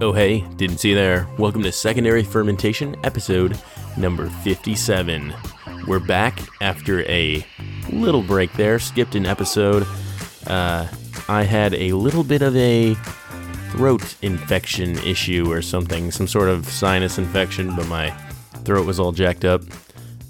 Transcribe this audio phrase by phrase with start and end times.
[0.00, 1.28] Oh, hey, didn't see there.
[1.38, 3.56] Welcome to Secondary Fermentation, episode
[3.96, 5.32] number 57.
[5.86, 7.46] We're back after a
[7.92, 9.86] little break there, skipped an episode.
[10.48, 10.88] Uh,
[11.28, 12.94] I had a little bit of a
[13.70, 18.10] throat infection issue or something, some sort of sinus infection, but my
[18.64, 19.62] throat was all jacked up.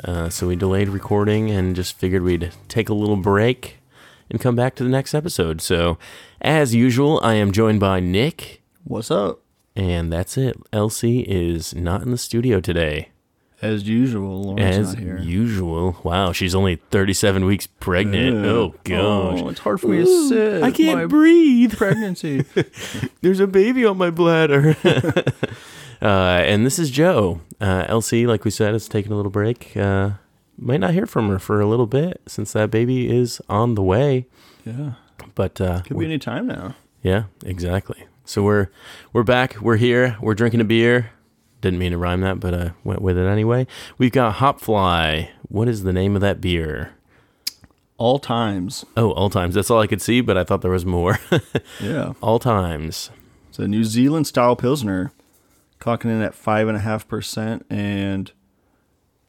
[0.04, 3.78] Uh, so we delayed recording and just figured we'd take a little break
[4.28, 5.62] and come back to the next episode.
[5.62, 5.96] So,
[6.42, 8.60] as usual, I am joined by Nick.
[8.84, 9.43] What's up?
[9.76, 10.56] And that's it.
[10.72, 13.08] LC is not in the studio today.
[13.62, 15.18] As usual, Lauren's As not here.
[15.18, 15.96] usual.
[16.04, 18.44] Wow, she's only 37 weeks pregnant.
[18.44, 19.40] Oh, gosh.
[19.40, 20.62] Oh, it's hard for me to sit.
[20.62, 21.74] I can't My breathe.
[21.76, 22.44] Pregnancy.
[23.22, 24.76] There's a baby on my bladder.
[26.02, 27.40] uh, and this is Joe.
[27.60, 29.74] Uh, LC, like we said, is taking a little break.
[29.76, 30.10] Uh,
[30.58, 33.82] might not hear from her for a little bit since that baby is on the
[33.82, 34.26] way.
[34.64, 34.92] yeah.
[35.34, 36.74] But uh, Could be any time now.
[37.02, 38.04] Yeah, exactly.
[38.24, 38.68] So we're
[39.12, 39.60] we're back.
[39.60, 40.16] We're here.
[40.20, 41.10] We're drinking a beer.
[41.60, 43.66] Didn't mean to rhyme that, but I went with it anyway.
[43.98, 45.28] We've got Hopfly.
[45.48, 46.92] What is the name of that beer?
[47.96, 48.84] All times.
[48.96, 49.54] Oh, all times.
[49.54, 51.18] That's all I could see, but I thought there was more.
[51.80, 52.12] Yeah.
[52.20, 53.10] all times.
[53.48, 55.12] It's a New Zealand style Pilsner.
[55.80, 57.62] Clocking in at 5.5%.
[57.70, 58.32] And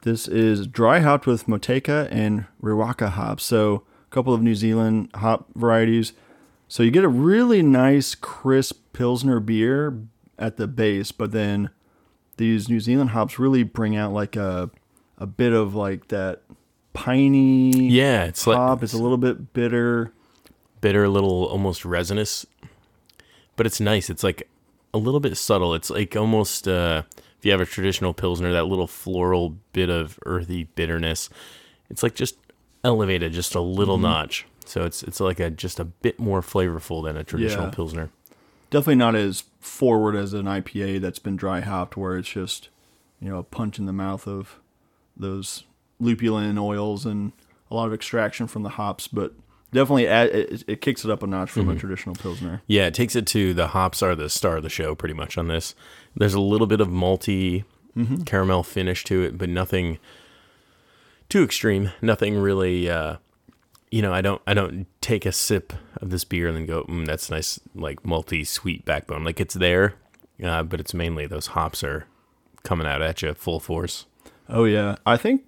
[0.02, 3.44] this is dry hopped with Motueka and Riwaka hops.
[3.44, 6.14] So a couple of New Zealand hop varieties.
[6.68, 10.00] So you get a really nice, crisp Pilsner beer
[10.38, 11.70] at the base, but then
[12.38, 14.70] these New Zealand hops really bring out like a
[15.18, 16.42] a bit of like that
[16.94, 18.84] piney Yeah, it's like hop.
[18.84, 20.12] It's a little bit bitter.
[20.82, 22.46] bitter, a little almost resinous,
[23.56, 24.10] but it's nice.
[24.10, 24.50] It's like
[24.94, 25.74] a little bit subtle.
[25.74, 27.04] It's like almost uh,
[27.38, 31.30] if you have a traditional pilsner, that little floral bit of earthy bitterness.
[31.90, 32.38] It's like just
[32.84, 34.46] elevated just a little notch.
[34.70, 37.72] So it's it's like a just a bit more flavorful than a traditional Yeah.
[37.72, 38.10] pilsner.
[38.72, 42.70] Definitely not as forward as an IPA that's been dry hopped, where it's just
[43.22, 44.60] you know a punch in the mouth of
[45.16, 45.64] those
[46.02, 47.32] lupulin oils and
[47.72, 49.34] a lot of extraction from the hops, but
[49.72, 52.62] definitely add, it, it kicks it up a notch from a traditional pilsner.
[52.68, 55.38] Yeah, it takes it to the hops are the star of the show pretty much
[55.38, 55.74] on this.
[56.16, 57.64] There's a little bit of malty
[58.26, 59.98] caramel finish to it, but nothing
[61.30, 61.92] too extreme.
[62.02, 63.18] Nothing really uh
[63.96, 66.84] you know, I don't I don't take a sip of this beer and then go,
[66.84, 69.24] mm, that's nice like malty sweet backbone.
[69.24, 69.94] Like it's there,
[70.44, 72.06] uh, but it's mainly those hops are
[72.64, 74.06] coming out at you full force.
[74.50, 75.46] Oh yeah, I think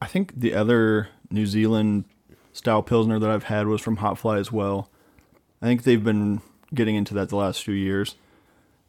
[0.00, 2.04] I think the other New Zealand
[2.52, 4.90] style pilsner that I've had was from Hopfly as well.
[5.60, 6.40] I think they've been
[6.72, 8.14] getting into that the last few years.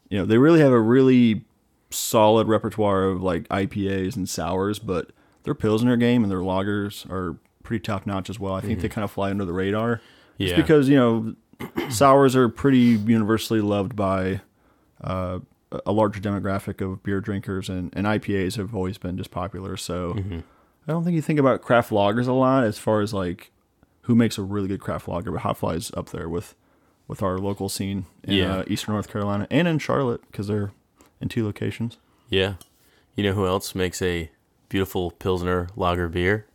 [0.09, 1.45] You know, they really have a really
[1.89, 5.09] solid repertoire of like IPAs and sours, but
[5.45, 7.37] their pilsner game and their lagers are
[7.69, 8.55] pretty top notch as well.
[8.55, 10.01] I think they kind of fly under the radar.
[10.39, 10.55] Just Yeah.
[10.57, 11.35] because, you know,
[11.89, 14.41] sours are pretty universally loved by
[15.01, 15.39] uh,
[15.85, 19.77] a larger demographic of beer drinkers, and, and IPAs have always been just popular.
[19.77, 20.15] So
[20.87, 23.51] I don't think you think about craft lagers a lot as far as like
[24.01, 26.55] who makes a really good craft lager, but Hopfly's up there with
[27.07, 28.57] with our local scene in Yeah.
[28.57, 30.71] uh, Eastern North Carolina and in Charlotte because they're
[31.21, 31.97] in two locations.
[32.29, 32.55] Yeah.
[33.15, 34.29] You know who else makes a
[34.69, 36.45] beautiful pilsner lager beer?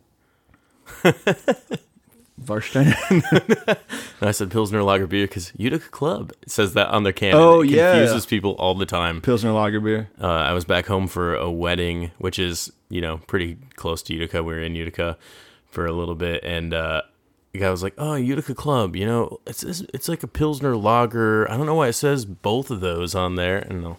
[2.41, 2.93] Varstein.
[4.21, 7.33] And I said Pilsner Lager beer because Utica Club says that on their can.
[7.35, 7.91] Oh, it yeah.
[7.91, 9.19] confuses people all the time.
[9.19, 10.09] Pilsner lager beer.
[10.19, 14.13] Uh, I was back home for a wedding, which is you know pretty close to
[14.13, 14.41] Utica.
[14.41, 15.17] We were in Utica
[15.69, 17.01] for a little bit, and uh,
[17.51, 20.77] the guy was like, "Oh, Utica Club, you know, it's it's, it's like a Pilsner
[20.77, 21.51] Lager.
[21.51, 23.93] I don't know why it says both of those on there." And uh,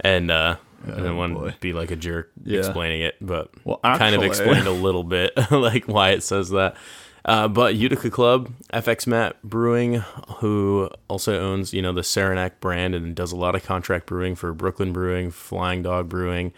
[0.00, 1.50] and uh, I didn't Oh, want boy.
[1.50, 2.58] to be like a jerk Yeah.
[2.58, 6.76] explaining it, but Well, kind of explained a little bit like why it says that.
[7.24, 9.94] Uh, but Utica Club, FX Matt Brewing,
[10.38, 14.34] who also owns you know the Saranac brand and does a lot of contract brewing
[14.34, 16.52] for Brooklyn Brewing, Flying Dog Brewing,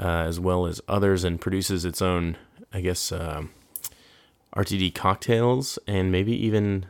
[0.00, 2.38] uh, as well as others, and produces its own,
[2.72, 3.50] I guess, um,
[4.56, 6.86] RTD cocktails and maybe even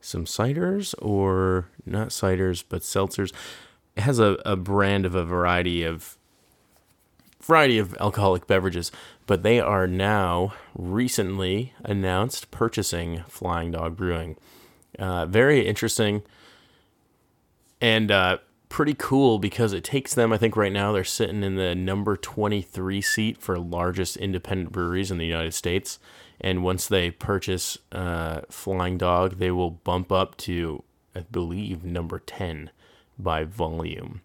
[0.00, 3.32] some ciders or not ciders but seltzers.
[3.96, 6.18] Has a, a brand of a variety of
[7.40, 8.90] variety of alcoholic beverages,
[9.26, 14.36] but they are now recently announced purchasing Flying Dog Brewing.
[14.98, 16.22] Uh, very interesting
[17.80, 18.38] and uh,
[18.68, 20.32] pretty cool because it takes them.
[20.32, 25.10] I think right now they're sitting in the number 23 seat for largest independent breweries
[25.10, 25.98] in the United States.
[26.40, 30.82] And once they purchase uh, Flying Dog, they will bump up to,
[31.14, 32.70] I believe, number 10
[33.18, 34.20] by volume.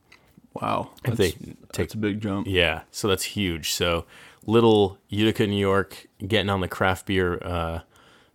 [0.53, 0.91] Wow.
[1.05, 2.45] If That's, they take that's a big jump.
[2.47, 3.71] yeah, so that's huge.
[3.71, 4.05] So
[4.45, 7.79] little Utica, New York, getting on the craft beer uh,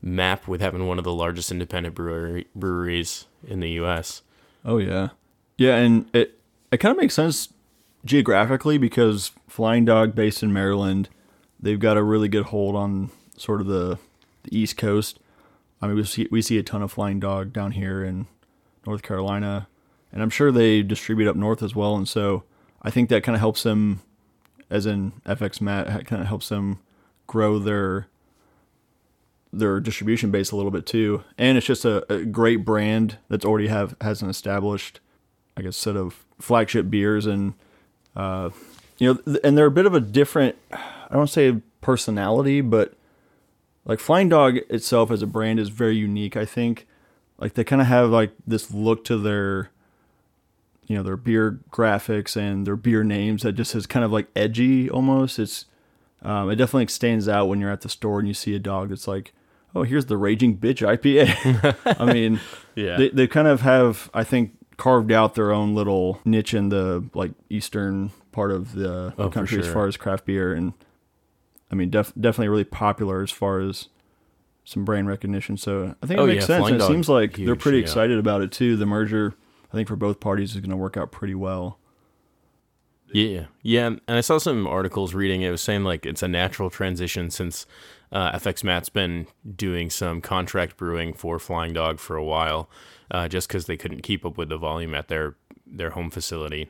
[0.00, 4.22] map with having one of the largest independent brewery, breweries in the U.S.
[4.64, 5.10] Oh yeah,
[5.58, 6.38] yeah, and it
[6.72, 7.52] it kind of makes sense
[8.04, 11.08] geographically because Flying Dog, based in Maryland,
[11.60, 13.98] they've got a really good hold on sort of the,
[14.44, 15.18] the East Coast.
[15.82, 18.26] I mean, we see we see a ton of Flying Dog down here in
[18.86, 19.68] North Carolina,
[20.16, 21.94] and I'm sure they distribute up north as well.
[21.94, 22.44] And so
[22.80, 24.00] I think that kind of helps them,
[24.70, 26.80] as in FX Matt, kind of helps them
[27.26, 28.08] grow their
[29.52, 31.22] their distribution base a little bit too.
[31.36, 35.00] And it's just a, a great brand that's already have has an established,
[35.54, 37.52] I guess, set of flagship beers and
[38.16, 38.48] uh,
[38.96, 40.56] you know, and they're a bit of a different.
[40.72, 42.94] I don't say personality, but
[43.84, 46.38] like Flying Dog itself as a brand is very unique.
[46.38, 46.86] I think,
[47.36, 49.68] like they kind of have like this look to their,
[50.86, 54.28] you know, their beer graphics and their beer names that just is kind of like
[54.36, 55.38] edgy almost.
[55.38, 55.64] It's,
[56.22, 58.88] um, it definitely stands out when you're at the store and you see a dog
[58.90, 59.32] that's like,
[59.74, 61.96] oh, here's the Raging Bitch IPA.
[62.00, 62.40] I mean,
[62.74, 62.96] Yeah.
[62.96, 67.04] they they kind of have I think carved out their own little niche in the
[67.14, 70.74] like eastern part of the Oh, country as far as craft beer and
[71.70, 73.88] I mean def- definitely really popular as far as
[74.64, 75.56] some brand recognition.
[75.56, 76.82] So I think it Oh, makes yeah, sense.
[76.82, 77.82] It seems like they're pretty yeah.
[77.84, 78.76] excited about it too.
[78.76, 79.34] The merger
[79.70, 81.78] I think for both parties is going to work out pretty well.
[83.12, 85.42] Yeah, yeah, and I saw some articles reading.
[85.42, 87.66] It was saying like it's a natural transition since
[88.10, 92.68] uh, FX Matt's been doing some contract brewing for Flying Dog for a while,
[93.10, 95.36] uh, just because they couldn't keep up with the volume at their
[95.66, 96.68] their home facility.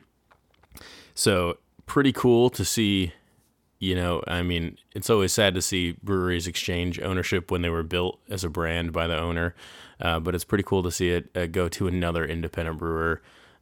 [1.15, 3.13] So pretty cool to see.
[3.79, 7.83] You know, I mean, it's always sad to see breweries exchange ownership when they were
[7.83, 9.53] built as a brand by the owner,
[10.01, 13.21] uh, but it's pretty cool to see it uh, go to another independent brewer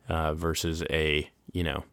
[0.09, 1.83] uh, versus a you know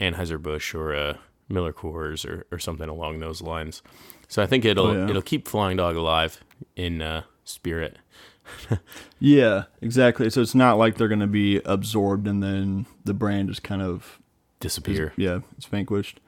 [0.00, 1.18] Anheuser-Busch or a
[1.48, 3.82] Miller Coors or, or something along those lines.
[4.28, 5.08] So I think it'll Oh, yeah.
[5.10, 6.42] it'll keep Flying Dog alive
[6.76, 7.98] in uh, spirit.
[9.18, 10.28] Yeah, exactly.
[10.28, 13.80] So it's not like they're going to be absorbed and then the brand is kind
[13.80, 14.18] of
[14.60, 15.12] Disappear.
[15.16, 16.20] Yeah, it's vanquished.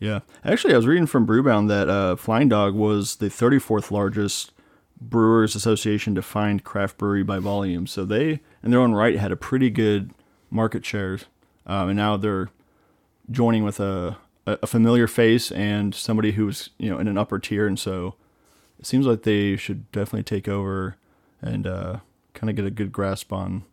[0.00, 0.20] Yeah.
[0.44, 4.52] Actually, I was reading from Brewbound that uh, Flying Dog was the 34th largest
[5.00, 7.86] Brewers Association defined craft brewery by volume.
[7.86, 10.10] So they, in their own right, had a pretty good
[10.50, 11.24] market shares.
[11.66, 12.50] Um, and now they're
[13.30, 17.38] joining with a, a familiar face and somebody who was you know, in an upper
[17.38, 17.66] tier.
[17.66, 18.14] And so
[18.78, 20.96] it seems like they should definitely take over
[21.40, 21.98] and uh,
[22.32, 23.64] kind of get a good grasp on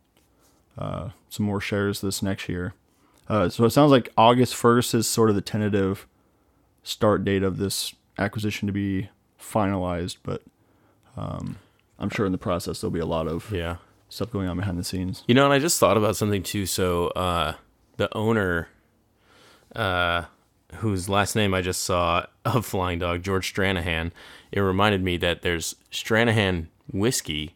[0.78, 2.74] uh, some more shares this next year.
[3.28, 6.06] Uh, so it sounds like August 1st is sort of the tentative
[6.82, 9.08] start date of this acquisition to be
[9.40, 10.42] finalized, but
[11.16, 11.56] um,
[11.98, 13.76] I'm sure in the process there'll be a lot of Yeah.
[14.08, 15.22] stuff going on behind the scenes.
[15.26, 16.66] You know, and I just thought about something too.
[16.66, 17.54] So uh,
[17.96, 18.68] the owner,
[19.74, 20.24] uh,
[20.76, 24.10] whose last name I just saw of Flying Dog, George Stranahan,
[24.50, 27.54] it reminded me that there's Stranahan whiskey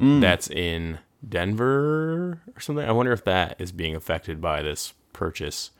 [0.00, 0.98] that's in
[1.28, 2.84] Denver or something.
[2.84, 5.70] I wonder if that is being affected by this purchase.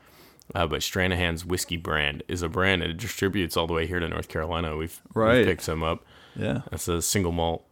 [0.55, 4.07] Uh, but Stranahan's whiskey brand is a brand that distributes all the way here to
[4.07, 4.77] North Carolina.
[4.77, 5.37] We've, Right.
[5.39, 6.05] we've picked some up.
[6.35, 6.61] Yeah.
[6.71, 7.65] That's a single malt.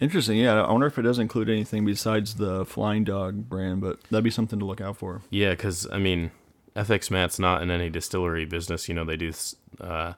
[0.00, 0.38] Interesting.
[0.38, 0.62] Yeah.
[0.62, 4.30] I wonder if it does include anything besides the Flying Dog brand, but that'd be
[4.30, 5.22] something to look out for.
[5.30, 6.30] Yeah, because I mean,
[6.76, 8.88] FX Matt's not in any distillery business.
[8.88, 9.32] You know, they do
[9.80, 10.12] uh,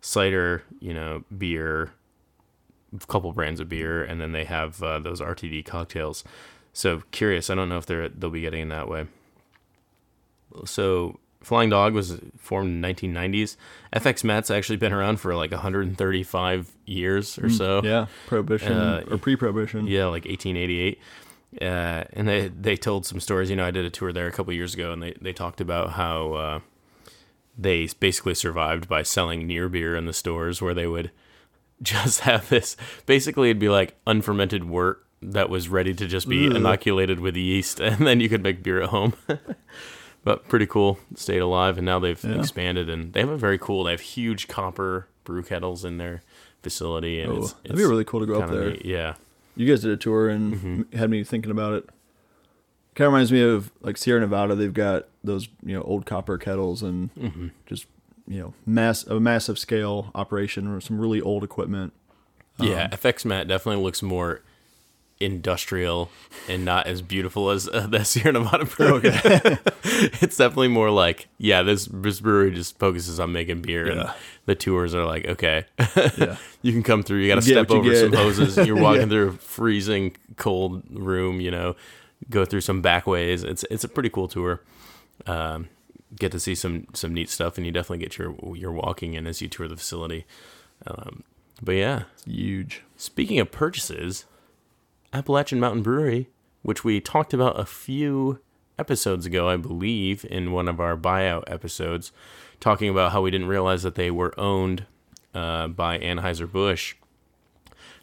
[0.00, 1.92] cider, you know, beer,
[2.94, 6.24] a couple brands of beer, and then they have uh, those RTD cocktails.
[6.72, 7.50] So curious.
[7.50, 9.06] I don't know if they're they'll be getting in that way.
[10.64, 13.54] So Flying Dog was formed in 1990s.
[13.94, 17.80] FX Matt's actually been around for like 135 years or so.
[17.84, 18.06] Yeah.
[18.26, 19.86] Prohibition Uh, or pre prohibition.
[19.86, 20.98] Yeah, like 1888.
[21.62, 23.48] Uh, and they they told some stories.
[23.48, 25.60] You know, I did a tour there a couple years ago, and they they talked
[25.60, 26.60] about how uh,
[27.56, 31.12] they basically survived by selling near beer in the stores, where they would
[31.80, 32.76] just have this.
[33.06, 36.56] Basically, it'd be like unfermented wort that was ready to just be Ugh.
[36.56, 39.14] inoculated with yeast, and then you could make beer at home.
[40.26, 42.40] but pretty cool, stayed alive, and now they've Yeah.
[42.40, 43.84] expanded, and they have a very cool.
[43.84, 46.22] They have huge copper brew kettles in their
[46.64, 48.70] facility, and Oh, it's, that'd be really cool to go up there.
[48.70, 48.84] neat.
[48.84, 49.14] Yeah.
[49.54, 50.96] You guys did a tour and Mm-hmm.
[50.98, 51.88] had me thinking about it.
[52.96, 54.54] Kind of reminds me of like Sierra Nevada.
[54.56, 57.48] They've got those you know old copper kettles and Mm-hmm.
[57.66, 57.86] just
[58.26, 61.92] you know mass a massive scale operation or some really old equipment.
[62.58, 64.40] Yeah, FX Matt definitely looks more
[65.18, 66.10] industrial
[66.48, 69.00] and not as beautiful as uh, the Sierra Nevada brewery.
[69.84, 74.10] it's definitely more like, yeah, this, this brewery just focuses on making beer, and
[74.46, 75.64] the tours are like, okay,
[76.18, 76.36] Yeah.
[76.62, 77.18] you can come through.
[77.18, 78.56] You got to step over some hoses.
[78.66, 79.08] You're walking Yeah.
[79.08, 81.40] through a freezing cold room.
[81.40, 81.76] You know,
[82.30, 83.42] go through some back ways.
[83.44, 84.60] It's it's a pretty cool tour.
[85.26, 85.68] Um,
[86.18, 89.26] get to see some some neat stuff, and you definitely get your your walking in
[89.26, 90.26] as you tour the facility.
[90.86, 91.22] Um,
[91.62, 92.82] but yeah, Huge.
[92.96, 94.24] Speaking of purchases,
[95.16, 96.28] Appalachian Mountain Brewery,
[96.60, 98.38] which we talked about a few
[98.78, 102.12] episodes ago, I believe, in one of our buyout episodes,
[102.60, 104.84] talking about how we didn't realize that they were owned
[105.34, 106.96] uh, by Anheuser-Busch.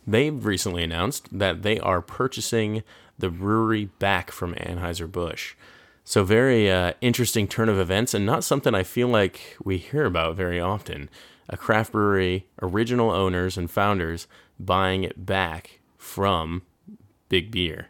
[0.08, 2.82] They've recently announced that they are purchasing
[3.20, 5.53] the brewery back from Anheuser-Busch.
[6.03, 10.05] So, very uh, interesting turn of events, and not something I feel like we hear
[10.05, 11.12] about very often.
[11.48, 14.25] A craft brewery, original owners and founders
[14.60, 16.63] buying it back from
[17.34, 17.88] Big Beer.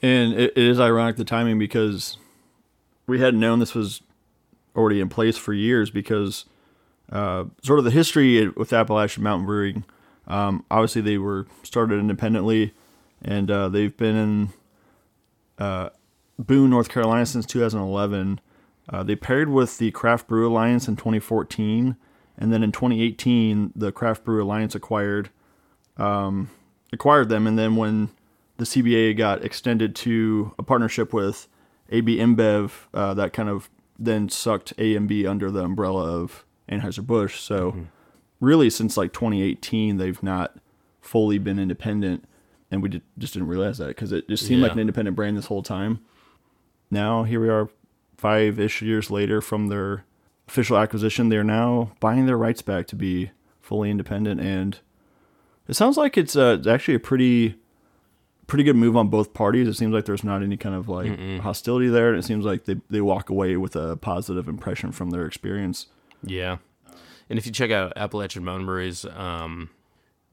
[0.00, 2.16] And it, it is ironic the timing because
[3.06, 4.00] we hadn't known this was
[4.74, 6.46] already in place for years because
[7.12, 9.84] uh, sort of the history with Appalachian Mountain Brewing.
[10.26, 12.72] Um, obviously, they were started independently,
[13.20, 14.48] and uh, they've been in
[15.58, 15.90] uh,
[16.38, 18.40] Boone, North Carolina since 2011.
[18.88, 21.96] Uh, they paired with the Craft Brew Alliance in 2014,
[22.38, 25.28] and then in 2018, the Craft Brew Alliance acquired
[25.98, 26.48] um,
[26.94, 27.46] acquired them.
[27.46, 28.08] And then when
[28.58, 31.48] the CBA got extended to a partnership with
[31.90, 37.40] AB InBev, uh, that kind of then sucked AMB under the umbrella of Anheuser-Busch.
[37.40, 37.82] So mm-hmm.
[38.40, 40.56] really since like 2018, they've not
[41.00, 42.24] fully been independent.
[42.70, 44.66] And we did, just didn't realize that because it just seemed yeah.
[44.66, 46.00] like an independent brand this whole time.
[46.90, 47.70] Now here we are
[48.16, 50.04] five ish years later from their
[50.48, 51.28] official acquisition.
[51.28, 54.40] They're now buying their rights back to be fully independent.
[54.40, 54.78] And
[55.68, 57.56] it sounds like it's, uh, actually a pretty
[58.48, 59.68] pretty good move on both parties.
[59.68, 61.38] It seems like there's not any kind of like Mm-mm.
[61.38, 65.10] hostility there, and it seems like they they walk away with a positive impression from
[65.10, 65.86] their experience.
[66.24, 66.56] Yeah,
[67.30, 69.70] and if you check out Appalachian Mountain Brewery's um,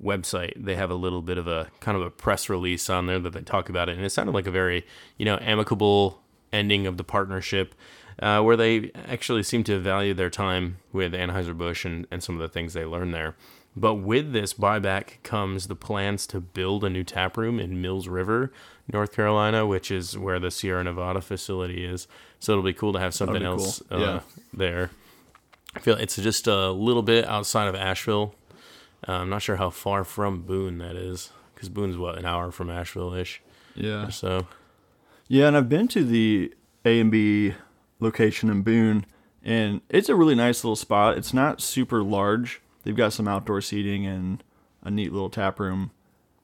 [0.04, 3.20] website, they have a little bit of a kind of a press release on there
[3.20, 4.86] that they talk about it, and it sounded like a very
[5.18, 7.76] you know amicable ending of the partnership.
[8.18, 12.40] Uh, where they actually seem to value their time with Anheuser-Busch and, and some of
[12.40, 13.36] the things they learned there.
[13.76, 18.08] But with this buyback comes the plans to build a new tap room in Mills
[18.08, 18.52] River,
[18.92, 22.08] North Carolina, which is where the Sierra Nevada facility is.
[22.40, 23.98] So it'll be cool to have something else cool.
[23.98, 24.20] uh, yeah.
[24.54, 24.92] there.
[25.76, 28.34] I feel it's just a little bit outside of Asheville.
[29.06, 32.52] Uh, I'm not sure how far from Boone that is, because Boone's what an hour
[32.52, 33.42] from Asheville ish.
[33.76, 34.08] Yeah.
[34.10, 34.48] so.
[35.28, 36.54] Yeah, and I've been to the
[36.86, 37.56] AMB
[38.00, 39.06] location in Boone,
[39.44, 41.18] and it's a really nice little spot.
[41.18, 44.42] It's not super large they've got some outdoor seating and
[44.82, 45.92] a neat little tap room,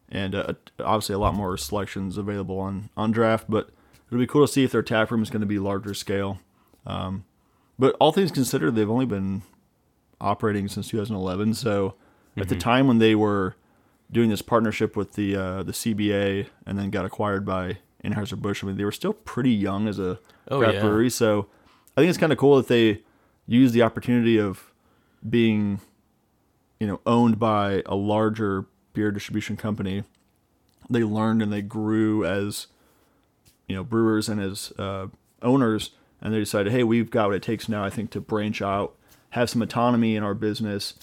[0.09, 3.45] and uh, obviously a lot more selections available on on draft.
[3.47, 3.69] But
[4.07, 6.39] it'll be cool to see if their tap room is going to be larger scale.
[6.85, 7.23] Um,
[7.79, 9.43] but all things considered, they've only been
[10.19, 11.53] operating since 2011.
[11.53, 12.41] So mm-hmm.
[12.41, 12.59] at the mm-hmm.
[12.59, 13.55] time when they were
[14.11, 18.63] doing this partnership with the uh, the CBA and then got acquired by Anheuser Busch,
[18.63, 20.19] I mean they were still pretty young as a
[20.49, 20.81] oh, craft yeah.
[20.81, 21.09] brewery.
[21.09, 21.47] So
[21.95, 23.03] I think it's kind of cool that they
[23.47, 24.71] use the opportunity of
[25.27, 25.79] being
[26.81, 30.03] you know, owned by a larger beer distribution company,
[30.89, 32.65] they learned and they grew as,
[33.67, 35.05] you know, brewers and as uh,
[35.43, 38.63] owners, and they decided, hey, we've got what it takes now, I think, to branch
[38.63, 38.95] out,
[39.29, 40.95] have some autonomy in our business,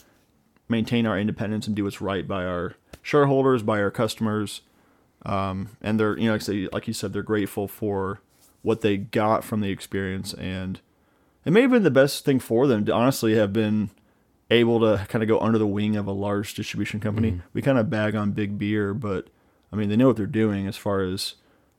[0.69, 4.63] maintain our independence, and do what's right by our shareholders, by our customers.
[5.25, 8.21] Um, and they're, you know, like, say, like you said, they're grateful for
[8.63, 10.81] what they got from the experience, and
[11.45, 13.91] it may have been the best thing for them to honestly have been
[14.51, 17.33] able to kind of go under the wing of a large distribution company.
[17.33, 17.47] Mm-hmm.
[17.53, 19.29] We kind of bag on big beer, but
[19.73, 21.35] I mean, they know what they're doing as far as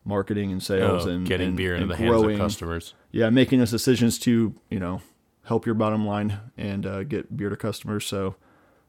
[0.05, 2.29] marketing and sales oh, and getting and, beer into the growing.
[2.29, 2.93] hands of customers.
[3.11, 5.01] Yeah, making those decisions to you know
[5.45, 8.05] help your bottom line and uh, get beer to customers.
[8.05, 8.35] So,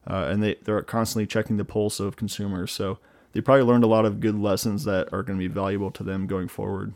[0.06, 2.72] uh, and they they're constantly checking the pulse of consumers.
[2.72, 2.98] So
[3.32, 6.02] they probably learned a lot of good lessons that are going to be valuable to
[6.02, 6.94] them going forward.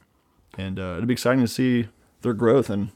[0.59, 1.89] And uh, it'll be exciting to see
[2.23, 2.91] their growth and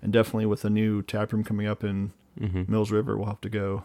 [0.00, 2.70] and definitely with a new tap room coming up in mm-hmm.
[2.70, 3.16] Mills River.
[3.16, 3.84] We'll have to go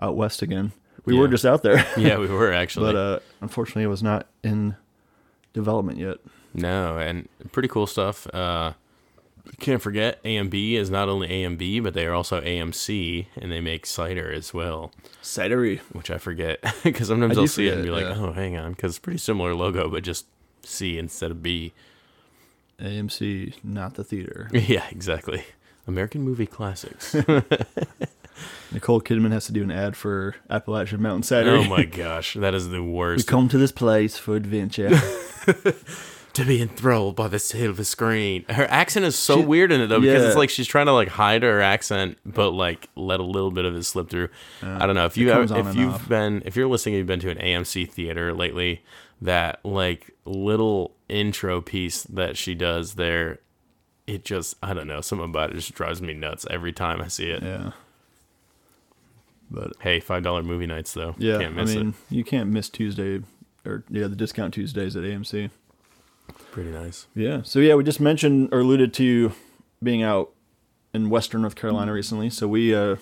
[0.00, 0.72] out west again.
[1.04, 1.20] We yeah.
[1.20, 1.86] were just out there.
[1.96, 2.92] yeah, we were actually.
[2.92, 4.76] But uh, unfortunately, it was not in
[5.52, 6.18] development yet.
[6.54, 8.26] No, and pretty cool stuff.
[8.34, 8.72] Uh,
[9.60, 13.86] can't forget AMB is not only AMB, but they are also AMC, and they make
[13.86, 14.92] cider as well.
[15.22, 18.16] Cidery, which I forget because sometimes I will see it and be like, yeah.
[18.16, 20.26] "Oh, hang on," because it's pretty similar logo, but just
[20.62, 21.72] C instead of B.
[22.80, 24.50] AMC, not the theater.
[24.52, 25.44] Yeah, exactly.
[25.86, 27.14] American movie classics.
[28.72, 31.50] Nicole Kidman has to do an ad for Appalachian Mountain Cider.
[31.50, 33.26] Oh my gosh, that is the worst.
[33.26, 34.90] We come to this place for adventure.
[36.32, 38.44] to be enthralled by the silver screen.
[38.50, 40.28] Her accent is so she, weird in it though because yeah.
[40.28, 43.64] it's like she's trying to like hide her accent, but like let a little bit
[43.64, 44.28] of it slip through.
[44.62, 46.08] Uh, I don't know if you have, if you've off.
[46.08, 48.84] been if you're listening, you've been to an AMC theater lately.
[49.22, 53.38] That like little intro piece that she does there
[54.06, 57.08] it just I don't know, something about it just drives me nuts every time I
[57.08, 57.42] see it.
[57.42, 57.72] Yeah.
[59.50, 61.14] But hey, five dollar movie nights though.
[61.18, 62.14] Yeah, can't miss I mean, it.
[62.14, 63.20] you can't miss Tuesday
[63.64, 65.50] or yeah, the discount Tuesdays at AMC.
[66.50, 67.06] Pretty nice.
[67.14, 67.42] Yeah.
[67.42, 69.32] So yeah, we just mentioned or alluded to
[69.82, 70.32] being out
[70.92, 72.30] in Western North Carolina recently.
[72.30, 72.96] So we uh,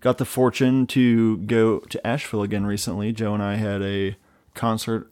[0.00, 3.12] got the fortune to go to Asheville again recently.
[3.12, 4.16] Joe and I had a
[4.54, 5.10] concert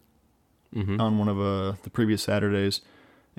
[0.75, 1.01] Mm-hmm.
[1.01, 2.81] on one of uh, the previous Saturdays,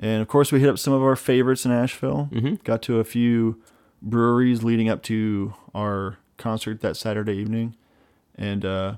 [0.01, 2.27] and of course we hit up some of our favorites in Asheville.
[2.31, 2.55] Mm-hmm.
[2.63, 3.61] Got to a few
[4.01, 7.75] breweries leading up to our concert that Saturday evening,
[8.35, 8.95] and uh,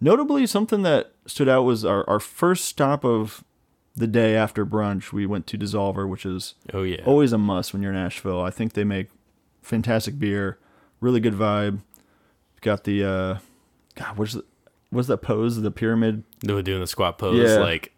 [0.00, 3.44] notably something that stood out was our, our first stop of
[3.96, 5.12] the day after brunch.
[5.12, 7.02] We went to Dissolver, which is Oh yeah.
[7.04, 8.40] always a must when you're in Asheville.
[8.40, 9.08] I think they make
[9.62, 10.58] fantastic beer,
[11.00, 11.80] really good vibe.
[12.60, 13.38] Got the uh,
[13.96, 14.44] God, what's the,
[14.90, 15.60] what's that pose?
[15.60, 16.22] The pyramid.
[16.40, 17.58] They were doing the squat pose, Yeah.
[17.58, 17.92] like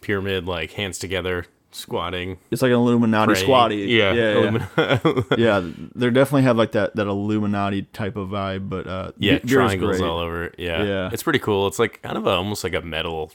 [0.00, 2.38] pyramid, like hands together, squatting.
[2.50, 3.44] It's like an Illuminati praying.
[3.44, 3.76] squatty.
[3.76, 4.12] Yeah.
[4.12, 5.22] yeah, yeah.
[5.36, 5.70] Yeah.
[5.94, 10.18] They definitely have like that that Illuminati type of vibe, but uh, yeah, triangles all
[10.18, 10.52] over.
[10.58, 10.82] Yeah.
[10.82, 11.10] Yeah.
[11.12, 11.66] It's pretty cool.
[11.66, 13.32] It's like kind of a, almost like a metal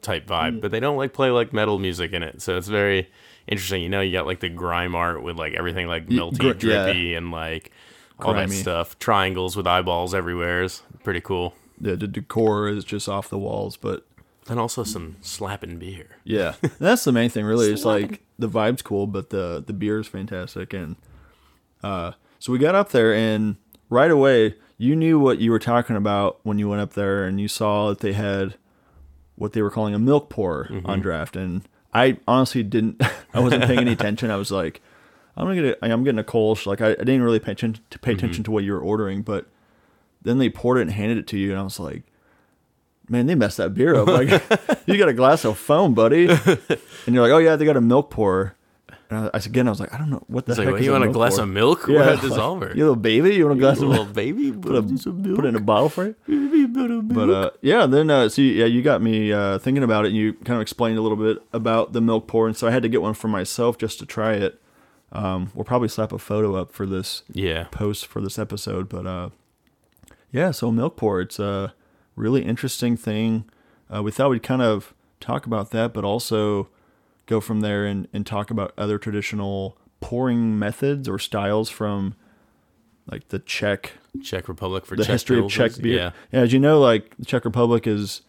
[0.00, 2.42] type vibe, but they don't like play like metal music in it.
[2.42, 3.10] So it's very
[3.46, 3.82] interesting.
[3.82, 6.52] You know, you got like the grime art with like everything like melty, gr- yeah.
[6.84, 7.70] drippy, and like
[8.18, 8.98] all that stuff.
[8.98, 11.54] Triangles with eyeballs everywhere is pretty cool.
[11.80, 14.06] The, the decor is just off the walls, but
[14.48, 16.16] And also some slapping beer.
[16.24, 17.44] yeah, that's the main thing.
[17.44, 20.96] Really, it's like the vibe's cool, but the the beer is fantastic, and
[21.82, 23.56] uh, so we got up there, and
[23.88, 27.40] right away you knew what you were talking about when you went up there, and
[27.40, 28.56] you saw that they had
[29.36, 31.62] what they were calling a milk pour on draft, and
[31.94, 33.00] I honestly didn't,
[33.34, 34.30] I wasn't paying any attention.
[34.30, 34.80] I was like,
[35.36, 36.66] I'm gonna get, a, I'm getting a Kolsch.
[36.66, 39.22] Like I, I didn't really pay attention to pay attention to what you were ordering,
[39.22, 39.46] but
[40.20, 42.02] then they poured it and handed it to you, and I was like.
[43.12, 44.08] Man, they messed that beer up.
[44.08, 44.30] Like,
[44.86, 46.28] you got a glass of foam, buddy,
[47.06, 48.54] and you're like, "Oh yeah, they got a milk pour."
[49.10, 50.74] And I, I again, I was like, "I don't know what the It's heck like,
[50.76, 51.86] well, you want a glass pour?" of milk?
[51.88, 52.70] Yeah, like, Dissolver.
[52.74, 54.14] You little baby, you want a glass You of little milk?
[54.16, 55.36] baby, Put, a, some milk.
[55.36, 56.68] put it in a bottle for you.
[57.02, 60.08] But uh, yeah, then uh, see, yeah, you got me uh, thinking about it.
[60.08, 62.70] and You kind of explained a little bit about the milk pour, and so I
[62.70, 64.58] had to get one for myself just to try it.
[65.12, 69.06] Um, we'll probably slap a photo up for this yeah, post for this episode, but
[69.06, 69.28] uh,
[70.30, 71.74] yeah, so milk pour, it's a
[72.16, 73.44] really interesting thing.
[73.94, 76.68] Uh, we thought we'd kind of talk about that, but also
[77.26, 82.14] go from there and, and talk about other traditional pouring methods or styles from
[83.10, 85.96] like the Czech, Czech Republic for the Czech history of Czech beer.
[85.96, 88.22] Yeah, yeah, as you know, like the Czech Republic is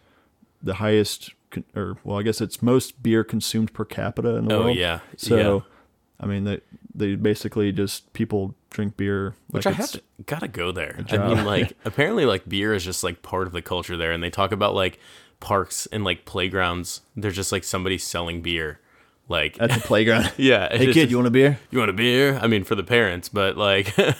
[0.61, 4.55] the highest, con- or well, I guess it's most beer consumed per capita in the
[4.55, 4.77] Oh world.
[4.77, 4.99] yeah.
[5.17, 5.72] So, yeah.
[6.19, 6.61] I mean, they
[6.95, 9.35] they basically just people drink beer.
[9.47, 11.03] Which like I have to gotta go there.
[11.09, 14.23] I mean, like apparently, like beer is just like part of the culture there, and
[14.23, 14.99] they talk about like
[15.39, 17.01] parks and like playgrounds.
[17.15, 18.79] They're just like somebody selling beer,
[19.27, 20.31] like at the playground.
[20.37, 20.69] yeah.
[20.75, 21.59] hey it's kid, you want a beer?
[21.71, 22.39] you want a beer?
[22.41, 24.13] I mean, for the parents, but like, uh,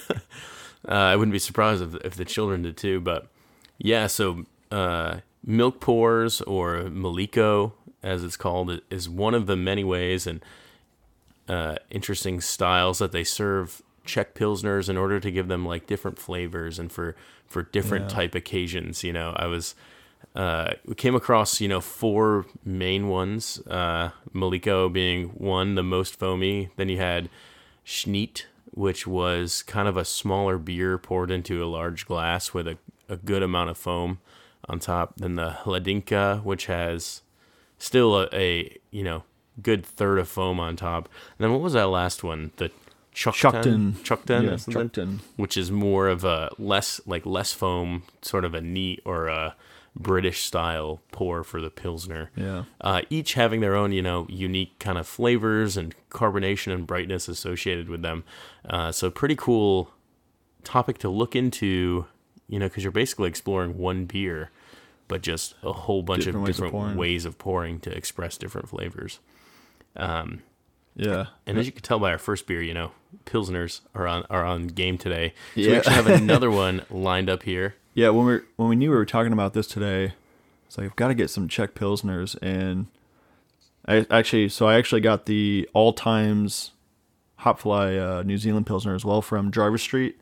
[0.88, 3.00] I wouldn't be surprised if, if the children did too.
[3.00, 3.28] But
[3.78, 9.84] yeah, so uh, milk pours or maliko, as it's called, is one of the many
[9.84, 10.44] ways and
[11.48, 16.20] uh, interesting styles that they serve Czech pilsners in order to give them like different
[16.20, 17.16] flavors and for
[17.48, 18.16] for different Yeah.
[18.16, 19.04] type occasions.
[19.04, 19.76] You know, I was
[20.36, 23.62] uh, we came across you know four main ones.
[23.68, 26.70] Uh, Maliko being one, the most foamy.
[26.76, 27.30] Then you had
[27.86, 32.78] Šnyt, which was kind of a smaller beer poured into a large glass with a,
[33.08, 34.20] a good amount of foam
[34.68, 35.16] on top.
[35.18, 37.22] Then the Hladinka, which has
[37.78, 39.24] still a, a you know
[39.62, 41.10] good third of foam on top.
[41.38, 42.52] And then what was that last one?
[42.58, 42.72] The.
[43.16, 48.56] Čochtan, Čochtan, yeah, or which is more of a less like less foam, sort of
[48.56, 49.56] a neat or a
[49.96, 52.32] British style pour for the pilsner.
[52.36, 52.64] Yeah.
[52.82, 57.28] Uh, each having their own, you know, unique kind of flavors and carbonation and brightness
[57.28, 58.24] associated with them.
[58.68, 59.92] Uh, so pretty cool
[60.64, 62.08] topic to look into,
[62.48, 64.50] you know, because you're basically exploring one beer,
[65.08, 66.98] but just a whole bunch Different of ways different pouring.
[66.98, 69.20] ways of pouring to express different flavors.
[69.96, 70.42] Um,
[70.96, 71.28] Yeah.
[71.46, 72.92] and as you can tell by our first beer, you know,
[73.26, 75.34] pilsners are on are on game today.
[75.56, 77.76] So we actually have another one lined up here.
[77.94, 80.14] Yeah, when we when we knew we were talking about this today,
[80.66, 82.88] it's like I've got to get some Czech pilsners, and
[83.86, 86.72] I actually so I actually got the all times
[87.42, 90.20] Hopfly uh, New Zealand pilsner as well from Jarvis Street,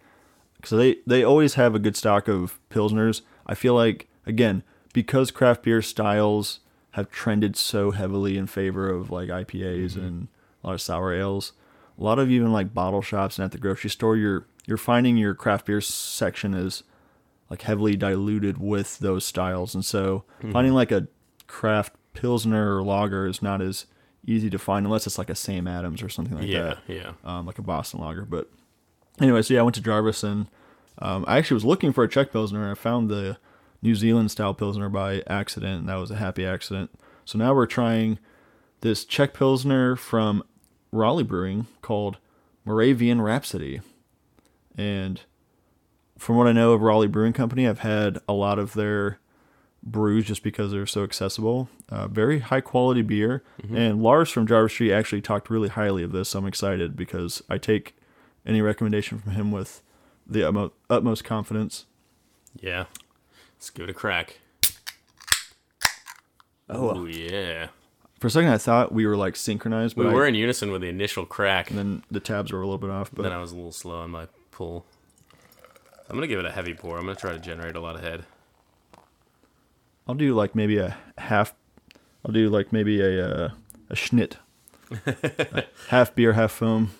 [0.57, 3.21] because they they always have a good stock of pilsners.
[3.47, 4.63] I feel like again
[4.93, 6.59] because craft beer styles
[6.91, 10.27] have trended so heavily in favor of like IPAs and
[10.63, 11.53] a lot of sour ales.
[11.99, 15.17] A lot of even like bottle shops and at the grocery store, you're you're finding
[15.17, 16.83] your craft beer section is
[17.49, 21.07] like heavily diluted with those styles, and so finding like a
[21.47, 23.85] craft pilsner or lager is not as
[24.25, 27.11] easy to find unless it's like a Sam Adams or something like Yeah, that yeah.
[27.25, 28.23] um, like a Boston lager.
[28.25, 28.49] But
[29.19, 30.47] anyway, so yeah, I went to Jarvis and
[30.99, 32.61] um, I actually was looking for a Czech Pilsner.
[32.61, 33.37] and I found the
[33.81, 36.91] New Zealand style Pilsner by accident, and that was a happy accident.
[37.25, 38.19] So now we're trying
[38.81, 40.43] this Czech Pilsner from
[40.91, 42.17] Raleigh Brewing called
[42.65, 43.81] Moravian Rhapsody.
[44.77, 45.21] And
[46.17, 49.19] from what I know of Raleigh Brewing Company, I've had a lot of their
[49.83, 51.69] brews just because they're so accessible.
[51.89, 53.43] Uh, very high quality beer.
[53.75, 56.29] And Lars from Jarvis Street actually talked really highly of this.
[56.29, 57.95] So I'm excited because I take
[58.45, 59.81] any recommendation from him with
[60.27, 61.85] the utmost, utmost confidence.
[62.59, 62.85] Yeah.
[63.61, 64.39] Let's give it a crack.
[66.67, 66.97] Oh.
[66.97, 67.67] Ooh, yeah.
[68.19, 70.71] For a second, I thought we were like synchronized, but We I- were in unison
[70.71, 71.69] with the initial crack.
[71.69, 73.11] and then the tabs were a little bit off.
[73.13, 74.85] But Then I was a little slow on my pull.
[76.09, 76.97] I'm gonna give it a heavy pour.
[76.97, 78.25] I'm gonna try to generate a lot of head.
[80.07, 81.53] I'll do like maybe a half.
[82.25, 83.49] I'll do like maybe a uh,
[83.91, 84.37] a Šnyt,
[85.89, 86.91] half beer, half foam.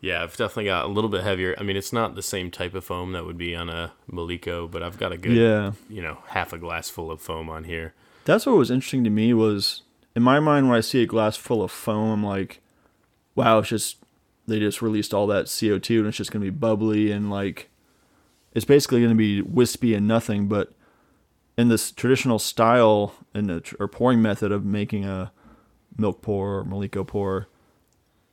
[0.00, 1.54] Yeah, I've definitely got a little bit heavier.
[1.58, 4.70] I mean, it's not the same type of foam that would be on a Maliko,
[4.70, 7.64] but I've got a good, Yeah, you know, half a glass full of foam on
[7.64, 7.94] here.
[8.24, 9.82] that's what was interesting to me was
[10.14, 12.60] in my mind when I see a glass full of foam, I'm like,
[13.34, 13.96] wow, it's just
[14.46, 17.68] they just released all that CO two and it's just gonna be bubbly and like
[18.54, 20.46] it's basically gonna be wispy and nothing.
[20.46, 20.72] But
[21.56, 25.32] in this traditional style and or pouring method of making a
[25.96, 27.48] milk pour or Maliko pour,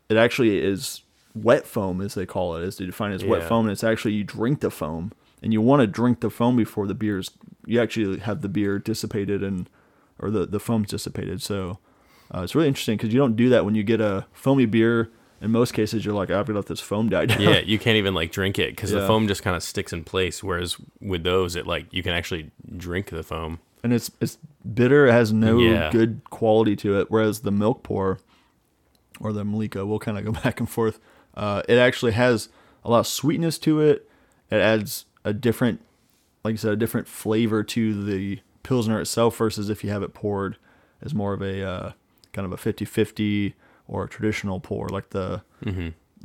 [0.10, 1.02] it actually is
[1.36, 3.66] wet foam, as they call it, as they define it as wet foam.
[3.66, 6.88] And it's actually you drink the foam, and you want to drink the foam before
[6.88, 7.32] the beer's.
[7.66, 9.70] You actually have the beer dissipated and
[10.20, 11.42] or the the foam's dissipated.
[11.42, 11.80] So
[12.34, 15.10] uh, it's really interesting because you don't do that when you get a foamy beer.
[15.42, 17.42] In most cases, you're like, I've got to let this foam die down.
[17.42, 20.06] Yeah, you can't even like drink it because the foam just kind of sticks in
[20.06, 20.42] place.
[20.42, 23.60] Whereas with those, it like you can actually drink the foam.
[23.84, 24.38] and it's it's
[24.74, 25.08] bitter.
[25.08, 25.92] It has no Yeah.
[25.92, 27.12] good quality to it.
[27.12, 28.20] Whereas the milk pour
[29.20, 31.00] or the Malika, we'll kind of go back and forth.
[31.36, 32.50] Uh, it actually has
[32.84, 34.10] a lot of sweetness to it.
[34.52, 35.82] It adds a different,
[36.44, 40.14] like you said, a different flavor to the pilsner itself versus if you have it
[40.14, 40.58] poured
[41.02, 41.92] as more of a uh,
[42.32, 43.54] kind of a 50-50
[43.88, 45.42] or a traditional pour like the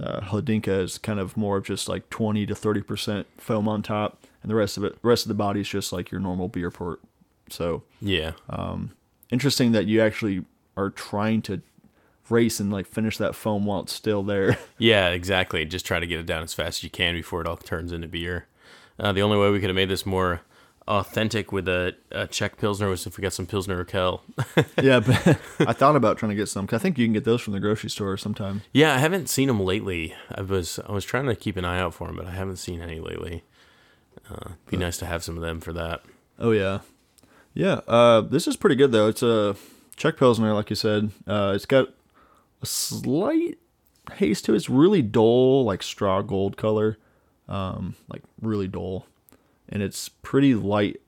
[0.01, 3.83] uh, Hladinka is kind of more of just like 20 to 30 percent foam on
[3.83, 6.49] top, and the rest of it, rest of the body is just like your normal
[6.49, 7.01] beer port.
[7.51, 8.33] So Yeah,
[9.31, 10.45] interesting that you actually
[10.77, 11.61] are trying to
[12.31, 14.59] race and like finish that foam while it's still there.
[14.79, 15.65] yeah, exactly.
[15.65, 17.93] Just try to get it down as fast as you can before it all turns
[17.93, 18.47] into beer.
[18.99, 20.41] Uh, the only way we could have made this more
[20.89, 24.21] authentic with a, a Czech Pilsner was if we got some Pilsner Urquell.
[24.83, 25.39] yeah, but
[25.69, 26.67] I thought about trying to get some.
[26.67, 28.63] 'cause I think you can get those from the grocery store sometime.
[28.73, 30.15] yeah, I haven't seen them lately.
[30.35, 32.57] I was I was trying to keep an eye out for them, but I haven't
[32.57, 33.45] seen any lately.
[34.31, 36.03] Uh, be nice to have some of them for that.
[36.39, 36.81] Oh yeah,
[37.55, 37.81] yeah.
[37.87, 39.09] Uh, this is pretty good though.
[39.09, 39.57] It's a
[39.97, 41.11] Czech Pilsner, like you said.
[41.27, 41.89] Uh, it's got
[42.63, 43.59] a slight
[44.15, 44.57] haze to it.
[44.57, 46.99] It's really dull, like straw gold color,
[47.49, 49.07] um, like really dull,
[49.69, 51.01] and it's pretty light.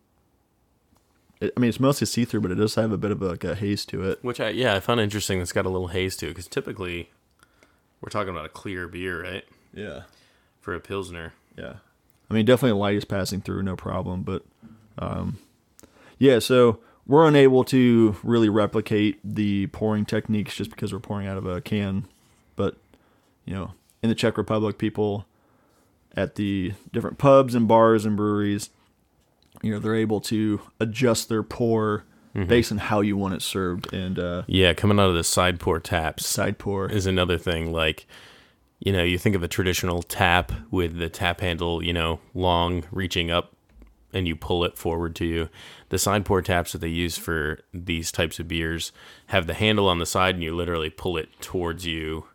[1.41, 3.29] It, I mean, it's mostly see through, but it does have a bit of a,
[3.29, 4.23] like a haze to it.
[4.23, 5.41] Which I yeah I found interesting.
[5.41, 7.11] It's got a little haze to it because typically
[8.01, 9.45] we're talking about a clear beer, right?
[9.75, 10.03] Yeah,
[10.61, 11.33] For a Pilsner.
[11.57, 11.75] yeah.
[12.31, 14.23] I mean, definitely light is passing through, no problem.
[14.23, 14.45] But,
[14.99, 15.39] um,
[16.19, 16.39] yeah.
[16.39, 16.79] So
[17.11, 21.61] we're unable to really replicate the pouring techniques just because we're pouring out of a
[21.61, 22.07] can.
[22.55, 22.77] But,
[23.45, 25.27] you know, in the Czech Republic, people
[26.17, 28.71] at the different pubs and bars and breweries,
[29.61, 32.05] you know, they're able to adjust their pour
[32.47, 35.59] based on how you want it served and uh, Yeah, coming out of the side
[35.59, 36.25] pour taps.
[36.25, 36.89] side pour.
[36.89, 37.73] is another thing.
[37.73, 38.07] Like,
[38.79, 42.85] you know, you think of a traditional tap with the tap handle, you know, long
[42.93, 43.57] reaching up
[44.13, 45.49] and you pull it forward to you.
[45.89, 48.93] The side pour taps that they use for these types of beers
[49.29, 52.27] have the handle on the side and you literally pull it towards you.